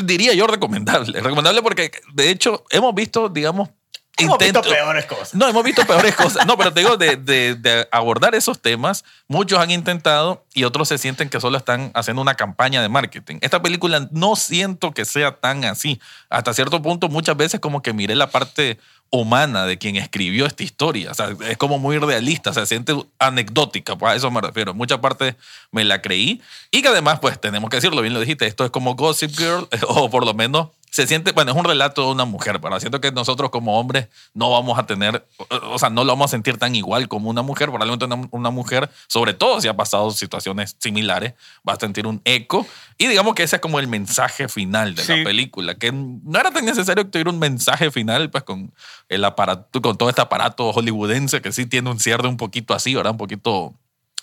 diría 0.04 0.34
yo 0.34 0.46
recomendable. 0.46 1.20
Recomendable 1.22 1.62
porque, 1.62 1.90
de 2.12 2.30
hecho, 2.30 2.64
hemos 2.70 2.94
visto, 2.94 3.28
digamos, 3.28 3.70
Hemos 4.18 4.36
visto 4.38 4.58
intento- 4.60 4.68
peores 4.68 5.06
cosas. 5.06 5.34
no, 5.34 5.48
hemos 5.48 5.64
visto 5.64 5.86
peores 5.86 6.14
cosas. 6.16 6.44
No, 6.46 6.58
pero 6.58 6.72
te 6.74 6.80
digo, 6.80 6.98
de, 6.98 7.16
de- 7.16 7.54
de 7.54 7.88
abordar 7.90 8.34
esos 8.34 8.60
temas, 8.60 9.04
muchos 9.28 9.58
han 9.58 9.70
intentado 9.70 10.44
y 10.52 10.64
otros 10.64 10.88
se 10.88 10.98
sienten 10.98 11.30
que 11.30 11.40
solo 11.40 11.56
están 11.56 11.90
haciendo 11.94 12.20
una 12.20 12.34
campaña 12.34 12.82
de 12.82 12.90
marketing. 12.90 13.38
Esta 13.40 13.62
película 13.62 14.08
no 14.10 14.36
siento 14.36 14.92
que 14.92 15.06
sea 15.06 15.36
tan 15.40 15.64
así. 15.64 15.98
Hasta 16.28 16.52
cierto 16.52 16.82
punto, 16.82 17.08
muchas 17.08 17.36
veces 17.38 17.60
como 17.60 17.80
que 17.80 17.94
miré 17.94 18.14
la 18.14 18.26
parte 18.30 18.78
humana 19.10 19.66
de 19.66 19.78
quien 19.78 19.96
escribió 19.96 20.46
esta 20.46 20.62
historia. 20.62 21.10
O 21.10 21.14
sea, 21.14 21.34
es 21.48 21.56
como 21.56 21.78
muy 21.78 21.98
realista, 21.98 22.52
se 22.52 22.64
siente 22.66 22.94
anecdótica, 23.18 23.96
pues 23.96 24.12
a 24.12 24.16
eso 24.16 24.30
me 24.30 24.40
refiero. 24.40 24.72
Mucha 24.74 25.00
parte 25.00 25.36
me 25.72 25.84
la 25.84 26.00
creí 26.00 26.40
y 26.70 26.82
que 26.82 26.88
además, 26.88 27.18
pues 27.20 27.40
tenemos 27.40 27.70
que 27.70 27.76
decirlo, 27.76 28.02
bien 28.02 28.14
lo 28.14 28.20
dijiste, 28.20 28.46
esto 28.46 28.64
es 28.64 28.70
como 28.70 28.94
Gossip 28.94 29.36
Girl, 29.36 29.68
o 29.88 30.10
por 30.10 30.24
lo 30.24 30.34
menos 30.34 30.68
se 30.90 31.06
siente, 31.06 31.32
bueno, 31.32 31.52
es 31.52 31.56
un 31.56 31.64
relato 31.64 32.04
de 32.04 32.12
una 32.12 32.24
mujer, 32.24 32.60
pero 32.60 32.78
siento 32.80 33.00
que 33.00 33.12
nosotros 33.12 33.50
como 33.50 33.78
hombres 33.78 34.08
no 34.34 34.50
vamos 34.50 34.78
a 34.78 34.86
tener, 34.86 35.26
o 35.70 35.78
sea, 35.78 35.88
no 35.88 36.02
lo 36.04 36.12
vamos 36.12 36.26
a 36.26 36.28
sentir 36.32 36.58
tan 36.58 36.74
igual 36.74 37.06
como 37.08 37.30
una 37.30 37.42
mujer. 37.42 37.68
Probablemente 37.68 38.04
una, 38.04 38.28
una 38.32 38.50
mujer, 38.50 38.90
sobre 39.06 39.32
todo 39.32 39.60
si 39.60 39.68
ha 39.68 39.76
pasado 39.76 40.10
situaciones 40.10 40.76
similares, 40.78 41.34
va 41.68 41.74
a 41.74 41.76
sentir 41.76 42.06
un 42.06 42.20
eco. 42.24 42.66
Y 42.98 43.06
digamos 43.06 43.34
que 43.34 43.44
ese 43.44 43.56
es 43.56 43.62
como 43.62 43.78
el 43.78 43.86
mensaje 43.88 44.48
final 44.48 44.94
de 44.94 45.04
Sí. 45.04 45.16
la 45.16 45.24
película, 45.24 45.74
que 45.76 45.92
no 45.92 46.38
era 46.38 46.50
tan 46.50 46.64
necesario 46.64 47.04
que 47.04 47.10
tuviera 47.10 47.30
un 47.30 47.38
mensaje 47.38 47.90
final, 47.90 48.28
pues 48.30 48.44
con 48.44 48.72
el 49.08 49.24
aparato, 49.24 49.80
con 49.80 49.96
todo 49.96 50.08
este 50.08 50.20
aparato 50.20 50.72
hollywoodense 50.72 51.40
que 51.40 51.52
sí 51.52 51.66
tiene 51.66 51.88
un 51.90 51.98
cierre 52.00 52.28
un 52.28 52.36
poquito 52.36 52.74
así, 52.74 52.94
¿verdad? 52.94 53.12
Un 53.12 53.18
poquito 53.18 53.74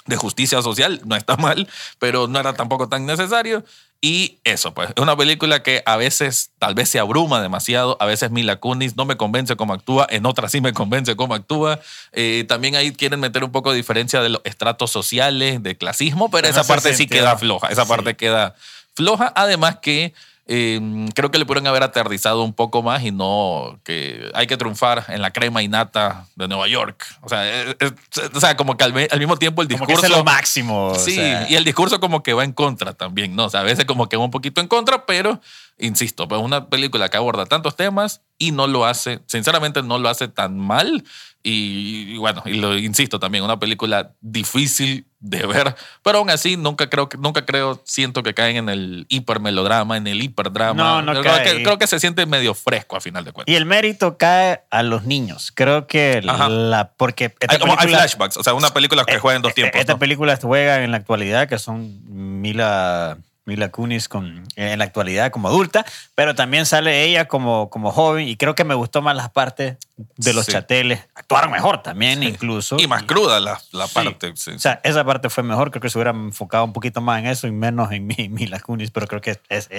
de 0.08 0.16
justicia 0.16 0.62
social, 0.62 1.02
no 1.06 1.16
está 1.16 1.38
mal, 1.38 1.68
pero 2.00 2.28
no 2.28 2.40
era 2.40 2.54
tampoco 2.54 2.90
tan 2.90 3.06
necesario. 3.06 3.64
Y 4.00 4.38
eso, 4.44 4.74
pues, 4.74 4.90
es 4.96 5.02
una 5.02 5.18
película 5.18 5.64
que 5.64 5.82
a 5.86 5.98
veces 5.98 6.52
tal 6.60 6.76
vez 6.76 6.88
se 6.88 7.00
abruma 7.00 7.42
demasiado, 7.42 7.98
a 8.00 8.06
veces 8.06 8.30
Mila 8.30 8.58
Kunis 8.58 8.96
no 8.96 9.06
me 9.06 9.18
convence 9.18 9.56
cómo 9.56 9.74
actúa, 9.74 10.06
en 10.10 10.26
otras 10.26 10.52
sí 10.52 10.62
me 10.62 10.72
convence 10.72 11.16
cómo 11.16 11.34
actúa. 11.34 11.80
Eh, 12.12 12.46
también 12.48 12.76
ahí 12.76 12.92
quieren 12.92 13.20
meter 13.20 13.44
un 13.44 13.52
poco 13.52 13.72
de 13.72 13.78
diferencia 13.78 14.22
de 14.22 14.30
los 14.30 14.42
estratos 14.44 14.92
sociales, 14.92 15.64
de 15.64 15.78
clasismo, 15.78 16.30
pero 16.30 16.48
En 16.48 16.54
esa 16.54 16.64
parte 16.64 16.94
sí 16.94 17.08
queda 17.08 17.38
floja, 17.38 17.70
esa 17.70 17.84
sí. 17.84 17.90
parte 17.90 18.16
queda 18.16 18.56
floja, 18.94 19.34
además 19.36 19.78
que 19.82 20.14
eh, 20.50 20.80
creo 21.14 21.30
que 21.30 21.38
le 21.40 21.46
pudieron 21.46 21.68
haber 21.68 21.84
aterrizado 21.84 22.42
un 22.44 22.54
poco 22.54 22.82
más 22.82 23.04
y 23.04 23.12
no 23.12 23.80
que 23.84 24.32
hay 24.34 24.48
que 24.48 24.56
triunfar 24.56 25.04
en 25.10 25.22
la 25.22 25.32
crema 25.32 25.62
y 25.62 25.68
nata 25.68 26.26
de 26.36 26.48
Nueva 26.48 26.68
York. 26.70 27.06
O 27.22 27.28
sea, 27.30 27.46
es- 27.64 27.76
es- 27.80 28.32
o 28.34 28.40
sea 28.40 28.56
como 28.56 28.78
que 28.78 28.86
al, 28.86 28.94
al 29.12 29.20
mismo 29.20 29.36
tiempo 29.38 29.62
el 29.62 29.68
Como 29.68 29.86
que 29.86 29.92
discurso... 29.94 30.12
es 30.12 30.18
lo 30.18 30.24
máximo. 30.24 30.88
o 30.88 30.96
Sí, 30.96 31.16
sea. 31.16 31.50
y 31.50 31.56
el 31.56 31.64
discurso 31.66 32.00
como 32.00 32.24
que 32.24 32.34
va 32.34 32.44
en 32.46 32.54
contra 32.54 32.94
también, 32.94 33.36
¿no? 33.36 33.46
O 33.46 33.50
sea, 33.50 33.60
a 33.60 33.64
veces 33.64 33.84
como 33.86 34.08
que 34.08 34.16
va 34.18 34.24
un 34.24 34.32
poquito 34.32 34.62
en 34.62 34.68
contra, 34.68 35.06
pero, 35.06 35.42
insisto, 35.78 36.28
pues 36.28 36.42
una 36.42 36.68
película 36.70 37.10
que 37.10 37.18
aborda 37.18 37.46
tantos 37.46 37.76
temas 37.76 38.22
y 38.38 38.52
no 38.52 38.68
lo 38.68 38.86
hace, 38.86 39.20
sinceramente 39.28 39.84
no 39.84 40.00
lo 40.00 40.08
hace 40.10 40.28
tan 40.30 40.58
mal. 40.58 41.04
Y, 41.50 42.16
y 42.16 42.18
bueno, 42.18 42.44
y 42.46 42.56
lo 42.56 42.78
insisto 42.78 43.20
también, 43.20 43.44
una 43.46 43.58
película 43.58 44.12
difícil 44.20 45.06
de 45.20 45.46
ver, 45.48 45.76
pero 46.04 46.18
aún 46.20 46.30
así 46.30 46.58
nunca 46.58 46.90
creo, 46.90 47.08
nunca 47.18 47.46
creo, 47.46 47.82
siento 47.86 48.22
que 48.22 48.34
caen 48.34 48.58
en 48.58 48.70
el 48.70 49.06
hipermelodrama, 49.08 49.96
en 49.96 50.08
el 50.08 50.22
hiperdrama. 50.22 50.84
No, 50.84 51.02
no 51.02 51.12
creo, 51.22 51.24
cae 51.24 51.44
que, 51.58 51.64
creo 51.64 51.78
que 51.78 51.88
se 51.88 52.00
siente 52.02 52.26
medio 52.26 52.54
fresco 52.54 52.98
a 52.98 53.02
final 53.02 53.24
de 53.24 53.32
cuentas. 53.32 53.52
Y 53.54 53.56
el 53.56 53.66
mérito 53.66 54.18
cae 54.18 54.64
a 54.72 54.84
los 54.84 55.06
niños. 55.06 55.52
Creo 55.56 55.88
que 55.88 56.22
Ajá. 56.28 56.50
la. 56.50 56.92
Porque. 56.98 57.26
esta 57.40 57.54
Hay, 57.54 57.60
como- 57.60 57.72
hay 57.74 57.78
película- 57.80 58.00
flashbacks, 58.00 58.38
o 58.38 58.44
sea, 58.44 58.54
una 58.54 58.72
película 58.72 59.06
que 59.06 59.16
Eh, 59.16 59.20
juega 59.20 59.38
en 59.38 59.42
dos 59.42 59.52
eh, 59.54 59.56
tiempos. 59.56 59.80
Estas 59.80 59.96
¿no? 59.96 60.00
películas 60.00 60.40
juegan 60.42 60.82
en 60.84 60.92
la 60.92 60.98
actualidad, 60.98 61.48
que 61.48 61.58
son 61.60 62.42
Mila, 62.42 63.18
Mila 63.48 63.70
Kunis 63.70 64.08
con, 64.10 64.44
en 64.56 64.78
la 64.78 64.86
actualidad 64.86 65.32
como 65.32 65.48
adulta, 65.48 65.86
pero 66.16 66.36
también 66.36 66.66
sale 66.68 67.04
ella 67.06 67.28
como, 67.28 67.70
como 67.70 67.92
joven 67.92 68.28
y 68.28 68.36
creo 68.38 68.54
que 68.56 68.64
me 68.64 68.76
gustó 68.76 69.02
más 69.02 69.16
las 69.16 69.30
partes 69.30 69.78
de 70.18 70.34
los 70.34 70.46
Sí. 70.46 70.52
chateles. 70.52 71.00
Actuaron 71.16 71.50
mejor 71.52 71.82
también, 71.82 72.22
incluso. 72.24 72.76
Y 72.80 72.88
más 72.88 73.04
cruda 73.04 73.40
la, 73.40 73.60
la 73.72 73.88
Sí. 73.88 73.94
parte. 73.96 74.28
O 74.32 74.60
sea, 74.60 74.80
esa 74.84 75.04
parte 75.04 75.30
fue 75.30 75.44
mejor. 75.44 75.72
Creo 75.72 75.82
que 75.82 75.90
se 75.90 75.98
hubiera 75.98 76.12
enfocado 76.12 76.66
un 76.66 76.74
poquito 76.74 77.02
más 77.02 77.20
en 77.20 77.28
eso 77.28 77.48
y 77.48 77.52
menos 77.52 77.92
en 77.92 78.06
mi, 78.06 78.16
Mila 78.30 78.60
Kunis, 78.60 78.92
pero 78.92 79.08
creo 79.08 79.22
que 79.22 79.40
es, 79.50 79.70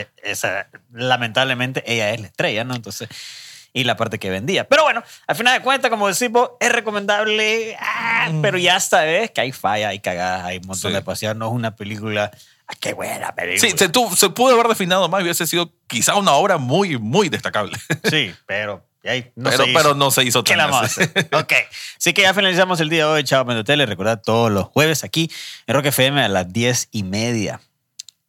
lamentablemente 0.93 1.83
ella 1.87 2.11
es 2.11 2.21
la 2.21 2.27
estrella, 2.27 2.65
¿no? 2.65 2.75
Entonces, 2.75 3.09
y 3.73 3.85
la 3.85 3.97
parte 3.97 4.19
que 4.19 4.31
vendía. 4.31 4.67
Pero 4.67 4.83
bueno, 4.85 5.03
al 5.27 5.37
final 5.37 5.59
de 5.59 5.63
cuentas, 5.63 5.91
como 5.91 6.09
decimos, 6.09 6.51
es 6.59 6.73
recomendable, 6.73 7.77
ah, 7.81 8.31
pero 8.43 8.57
ya 8.59 8.81
sabes 8.81 9.31
que 9.31 9.43
hay 9.43 9.53
falla, 9.53 9.89
hay 9.91 10.01
cagadas, 10.01 10.45
hay 10.47 10.57
un 10.59 10.67
montón 10.67 10.91
Sí. 10.91 10.95
de 10.95 11.03
pasear. 11.03 11.37
No 11.37 11.47
es 11.49 11.53
una 11.53 11.77
película 11.77 12.31
Qué 12.81 12.93
buena 12.95 13.35
película. 13.35 13.71
Sí, 13.71 13.77
se, 13.77 13.89
tu- 13.89 14.15
se 14.15 14.29
pudo 14.31 14.53
haber 14.55 14.69
definido 14.69 15.09
más 15.09 15.21
y 15.21 15.25
hubiese 15.25 15.47
sido 15.47 15.73
quizá 15.87 16.15
una 16.17 16.33
obra 16.33 16.59
muy, 16.59 16.99
muy 16.99 17.29
destacable. 17.29 17.77
Sí, 18.11 18.33
pero. 18.47 18.85
y 19.03 19.09
ahí 19.09 19.33
no 19.37 19.51
pero, 19.51 19.65
se 19.65 19.71
hizo. 19.71 19.79
pero 19.79 19.95
no 19.95 20.11
se 20.11 20.25
hizo 20.25 20.45
¿Qué 20.45 20.51
tan 20.53 20.59
la 20.59 20.67
vamos 20.67 20.83
a 20.83 20.85
así. 20.87 21.03
hacer? 21.03 21.29
Ok. 21.33 21.53
Así 21.99 22.13
que 22.13 22.23
ya 22.23 22.35
finalizamos 22.35 22.79
el 22.81 22.89
día 22.91 23.07
de 23.07 23.11
hoy, 23.13 23.25
Chao 23.25 23.45
Tele. 23.65 23.87
Recordad 23.87 24.21
todos 24.23 24.51
los 24.53 24.65
jueves 24.67 25.03
aquí 25.05 25.31
en 25.67 25.75
Rock 25.75 25.87
FM 25.87 26.23
a 26.23 26.29
las 26.29 26.53
10 26.53 26.89
y 26.93 27.03
media. 27.05 27.61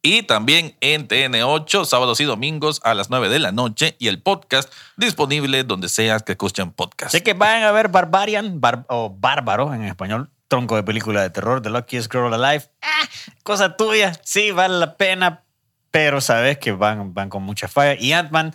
Y 0.02 0.22
también 0.22 0.74
en 0.80 1.06
TN8, 1.06 1.84
sábados 1.84 2.18
y 2.20 2.24
domingos 2.24 2.80
a 2.84 2.94
las 2.94 3.10
9 3.10 3.28
de 3.28 3.38
la 3.38 3.52
noche. 3.52 3.96
Y 3.98 4.08
el 4.08 4.22
podcast 4.22 4.72
disponible 4.96 5.62
donde 5.64 5.90
seas 5.90 6.22
que 6.22 6.32
escuchen 6.32 6.72
podcast. 6.72 7.14
Así 7.14 7.22
que 7.22 7.34
vayan 7.34 7.64
a 7.64 7.72
ver 7.72 7.88
Barbarian 7.88 8.62
bar- 8.62 8.86
o 8.88 9.10
Bárbaro 9.10 9.74
en 9.74 9.84
español. 9.84 10.30
Tronco 10.50 10.74
de 10.74 10.82
película 10.82 11.22
de 11.22 11.30
terror, 11.30 11.62
The 11.62 11.70
Luckiest 11.70 12.10
Girl 12.12 12.34
Alive. 12.34 12.64
Ah, 12.82 13.06
cosa 13.44 13.76
tuya. 13.76 14.12
Sí, 14.24 14.50
vale 14.50 14.78
la 14.80 14.96
pena. 14.96 15.44
Pero 15.92 16.20
sabes 16.20 16.58
que 16.58 16.72
van, 16.72 17.14
van 17.14 17.28
con 17.28 17.44
mucha 17.44 17.68
falla. 17.68 17.94
Y 17.94 18.12
Ant-Man, 18.12 18.52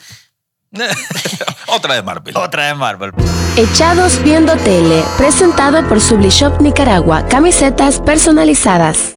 Otra 1.67 1.93
de 1.95 2.03
Marvel. 2.03 2.35
otra 2.35 2.67
de 2.67 2.73
Marvel. 2.75 3.13
Echados 3.55 4.21
Viendo 4.23 4.57
Tele, 4.57 5.03
presentado 5.17 5.87
por 5.87 6.01
Sublishop 6.01 6.59
Nicaragua, 6.61 7.25
camisetas 7.29 8.01
personalizadas. 8.01 9.15